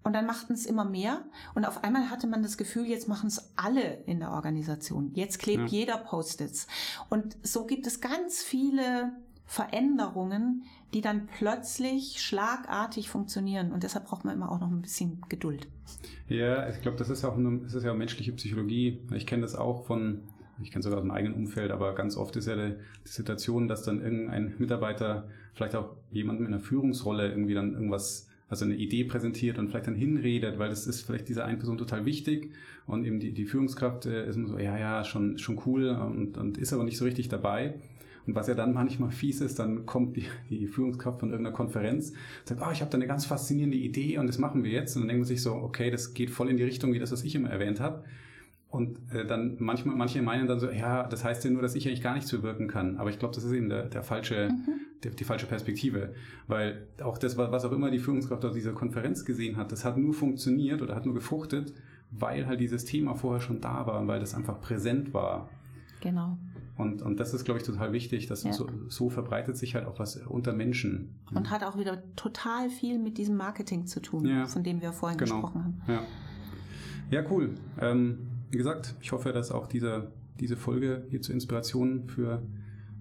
und 0.04 0.12
dann 0.12 0.26
machten 0.26 0.52
es 0.52 0.66
immer 0.66 0.84
mehr 0.84 1.24
und 1.54 1.64
auf 1.64 1.82
einmal 1.82 2.10
hatte 2.10 2.26
man 2.26 2.42
das 2.42 2.58
Gefühl, 2.58 2.86
jetzt 2.86 3.08
machen 3.08 3.26
es 3.26 3.52
alle 3.56 4.02
in 4.04 4.20
der 4.20 4.32
Organisation. 4.32 5.10
Jetzt 5.14 5.38
klebt 5.38 5.70
ja. 5.72 5.78
jeder 5.78 5.96
Post-its. 5.96 6.66
Und 7.08 7.36
so 7.42 7.66
gibt 7.66 7.86
es 7.86 8.00
ganz 8.00 8.42
viele 8.42 9.12
Veränderungen, 9.46 10.64
die 10.92 11.00
dann 11.00 11.26
plötzlich 11.26 12.22
schlagartig 12.22 13.08
funktionieren. 13.08 13.72
Und 13.72 13.82
deshalb 13.82 14.06
braucht 14.06 14.24
man 14.24 14.34
immer 14.34 14.52
auch 14.52 14.60
noch 14.60 14.70
ein 14.70 14.82
bisschen 14.82 15.22
Geduld. 15.28 15.68
Ja, 16.28 16.68
ich 16.68 16.80
glaube, 16.82 16.96
das 16.96 17.10
ist 17.10 17.24
auch 17.24 17.36
eine, 17.36 17.58
das 17.60 17.74
ist 17.74 17.84
ja 17.84 17.92
auch 17.92 17.96
menschliche 17.96 18.32
Psychologie. 18.32 19.00
Ich 19.12 19.26
kenne 19.26 19.42
das 19.42 19.54
auch 19.54 19.86
von 19.86 20.22
ich 20.62 20.70
kenne 20.70 20.82
sogar 20.82 20.98
aus 20.98 21.04
dem 21.04 21.10
eigenen 21.10 21.34
Umfeld, 21.34 21.70
aber 21.70 21.94
ganz 21.94 22.16
oft 22.16 22.36
ist 22.36 22.46
ja 22.46 22.56
die, 22.56 22.74
die, 23.04 23.08
Situation, 23.08 23.68
dass 23.68 23.82
dann 23.82 24.00
irgendein 24.00 24.54
Mitarbeiter, 24.58 25.28
vielleicht 25.54 25.74
auch 25.74 25.96
jemand 26.10 26.40
mit 26.40 26.48
einer 26.48 26.60
Führungsrolle 26.60 27.28
irgendwie 27.28 27.54
dann 27.54 27.74
irgendwas, 27.74 28.28
also 28.48 28.64
eine 28.64 28.74
Idee 28.74 29.04
präsentiert 29.04 29.58
und 29.58 29.68
vielleicht 29.68 29.86
dann 29.86 29.94
hinredet, 29.94 30.58
weil 30.58 30.68
das 30.68 30.86
ist 30.86 31.02
vielleicht 31.02 31.28
dieser 31.28 31.44
einen 31.44 31.58
Person 31.58 31.78
total 31.78 32.04
wichtig 32.04 32.52
und 32.86 33.04
eben 33.04 33.20
die, 33.20 33.32
die 33.32 33.46
Führungskraft 33.46 34.06
äh, 34.06 34.28
ist 34.28 34.36
immer 34.36 34.48
so, 34.48 34.58
ja, 34.58 34.78
ja, 34.78 35.04
schon, 35.04 35.38
schon 35.38 35.60
cool 35.66 35.88
und, 35.88 36.36
und 36.36 36.58
ist 36.58 36.72
aber 36.72 36.84
nicht 36.84 36.98
so 36.98 37.04
richtig 37.04 37.28
dabei. 37.28 37.74
Und 38.26 38.34
was 38.34 38.46
ja 38.46 38.54
dann 38.54 38.72
manchmal 38.72 39.10
fies 39.10 39.40
ist, 39.40 39.58
dann 39.58 39.84
kommt 39.86 40.16
die, 40.16 40.24
die 40.50 40.66
Führungskraft 40.66 41.20
von 41.20 41.30
irgendeiner 41.30 41.54
Konferenz, 41.54 42.12
sagt, 42.44 42.60
oh, 42.64 42.70
ich 42.72 42.80
habe 42.80 42.90
da 42.90 42.96
eine 42.96 43.06
ganz 43.06 43.26
faszinierende 43.26 43.76
Idee 43.76 44.18
und 44.18 44.26
das 44.26 44.38
machen 44.38 44.64
wir 44.64 44.70
jetzt. 44.70 44.96
Und 44.96 45.02
dann 45.02 45.08
denkt 45.08 45.20
man 45.20 45.28
sich 45.28 45.42
so, 45.42 45.52
okay, 45.52 45.90
das 45.90 46.14
geht 46.14 46.30
voll 46.30 46.48
in 46.48 46.56
die 46.56 46.64
Richtung, 46.64 46.92
wie 46.92 46.98
das, 46.98 47.12
was 47.12 47.22
ich 47.22 47.34
immer 47.34 47.50
erwähnt 47.50 47.80
habe. 47.80 48.04
Und 48.74 48.98
äh, 49.14 49.24
dann 49.24 49.54
manchmal, 49.60 49.94
manche 49.94 50.20
meinen 50.20 50.48
dann 50.48 50.58
so, 50.58 50.68
ja, 50.68 51.04
das 51.04 51.22
heißt 51.22 51.44
ja 51.44 51.50
nur, 51.52 51.62
dass 51.62 51.76
ich 51.76 51.86
eigentlich 51.86 52.02
gar 52.02 52.14
nichts 52.14 52.32
bewirken 52.32 52.66
kann. 52.66 52.96
Aber 52.96 53.08
ich 53.08 53.20
glaube, 53.20 53.32
das 53.32 53.44
ist 53.44 53.52
eben 53.52 53.68
der, 53.68 53.84
der 53.84 54.02
falsche, 54.02 54.48
mhm. 54.48 54.80
der, 55.04 55.12
die 55.12 55.22
falsche 55.22 55.46
Perspektive. 55.46 56.12
Weil 56.48 56.88
auch 57.00 57.16
das, 57.16 57.38
was 57.38 57.64
auch 57.64 57.70
immer 57.70 57.92
die 57.92 58.00
Führungskraft 58.00 58.44
auf 58.44 58.52
dieser 58.52 58.72
Konferenz 58.72 59.24
gesehen 59.24 59.56
hat, 59.56 59.70
das 59.70 59.84
hat 59.84 59.96
nur 59.96 60.12
funktioniert 60.12 60.82
oder 60.82 60.96
hat 60.96 61.06
nur 61.06 61.14
gefruchtet, 61.14 61.72
weil 62.10 62.48
halt 62.48 62.58
dieses 62.58 62.84
Thema 62.84 63.14
vorher 63.14 63.40
schon 63.40 63.60
da 63.60 63.86
war 63.86 64.00
und 64.00 64.08
weil 64.08 64.18
das 64.18 64.34
einfach 64.34 64.60
präsent 64.60 65.14
war. 65.14 65.48
Genau. 66.00 66.36
Und, 66.76 67.00
und 67.00 67.20
das 67.20 67.32
ist, 67.32 67.44
glaube 67.44 67.60
ich, 67.60 67.66
total 67.66 67.92
wichtig, 67.92 68.26
dass 68.26 68.42
ja. 68.42 68.52
so, 68.52 68.68
so 68.88 69.08
verbreitet 69.08 69.56
sich 69.56 69.76
halt 69.76 69.86
auch 69.86 70.00
was 70.00 70.16
unter 70.16 70.52
Menschen. 70.52 71.14
Und 71.32 71.48
hat 71.48 71.62
auch 71.62 71.78
wieder 71.78 72.02
total 72.16 72.70
viel 72.70 72.98
mit 72.98 73.18
diesem 73.18 73.36
Marketing 73.36 73.86
zu 73.86 74.00
tun, 74.00 74.26
ja. 74.26 74.46
von 74.46 74.64
dem 74.64 74.80
wir 74.82 74.92
vorhin 74.92 75.16
genau. 75.16 75.36
gesprochen 75.36 75.62
haben. 75.62 75.82
Ja, 75.86 76.02
ja 77.20 77.30
cool. 77.30 77.54
Ähm, 77.80 78.30
wie 78.54 78.58
gesagt, 78.58 78.94
ich 79.00 79.10
hoffe, 79.10 79.32
dass 79.32 79.50
auch 79.50 79.66
diese, 79.66 80.12
diese 80.38 80.56
Folge 80.56 81.04
hier 81.10 81.20
zur 81.20 81.34
Inspiration 81.34 82.08
für 82.08 82.40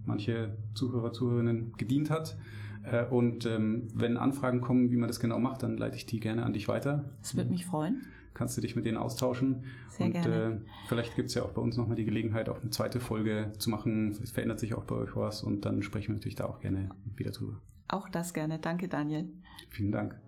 manche 0.03 0.57
Zuhörer, 0.73 1.13
Zuhörerinnen 1.13 1.73
gedient 1.77 2.09
hat. 2.09 2.35
Äh, 2.83 3.05
und 3.05 3.45
ähm, 3.45 3.87
wenn 3.93 4.17
Anfragen 4.17 4.61
kommen, 4.61 4.89
wie 4.89 4.97
man 4.97 5.07
das 5.07 5.19
genau 5.19 5.37
macht, 5.37 5.61
dann 5.61 5.77
leite 5.77 5.95
ich 5.95 6.07
die 6.07 6.19
gerne 6.19 6.43
an 6.43 6.53
dich 6.53 6.67
weiter. 6.67 7.05
Das 7.21 7.37
würde 7.37 7.51
mich 7.51 7.67
freuen. 7.67 8.01
Kannst 8.33 8.57
du 8.57 8.61
dich 8.61 8.75
mit 8.75 8.87
denen 8.87 8.97
austauschen. 8.97 9.65
Sehr 9.89 10.07
und 10.07 10.13
gerne. 10.13 10.35
Äh, 10.35 10.57
vielleicht 10.87 11.15
gibt 11.15 11.29
es 11.29 11.35
ja 11.35 11.43
auch 11.43 11.51
bei 11.51 11.61
uns 11.61 11.77
nochmal 11.77 11.97
die 11.97 12.05
Gelegenheit, 12.05 12.49
auch 12.49 12.59
eine 12.59 12.71
zweite 12.71 12.99
Folge 12.99 13.53
zu 13.59 13.69
machen. 13.69 14.17
Es 14.23 14.31
verändert 14.31 14.59
sich 14.59 14.73
auch 14.73 14.85
bei 14.85 14.95
euch 14.95 15.15
was 15.15 15.43
und 15.43 15.65
dann 15.65 15.83
sprechen 15.83 16.07
wir 16.07 16.15
natürlich 16.15 16.35
da 16.35 16.45
auch 16.45 16.61
gerne 16.61 16.89
wieder 17.15 17.29
drüber. 17.29 17.61
Auch 17.87 18.09
das 18.09 18.33
gerne. 18.33 18.57
Danke, 18.57 18.87
Daniel. 18.87 19.29
Vielen 19.69 19.91
Dank. 19.91 20.22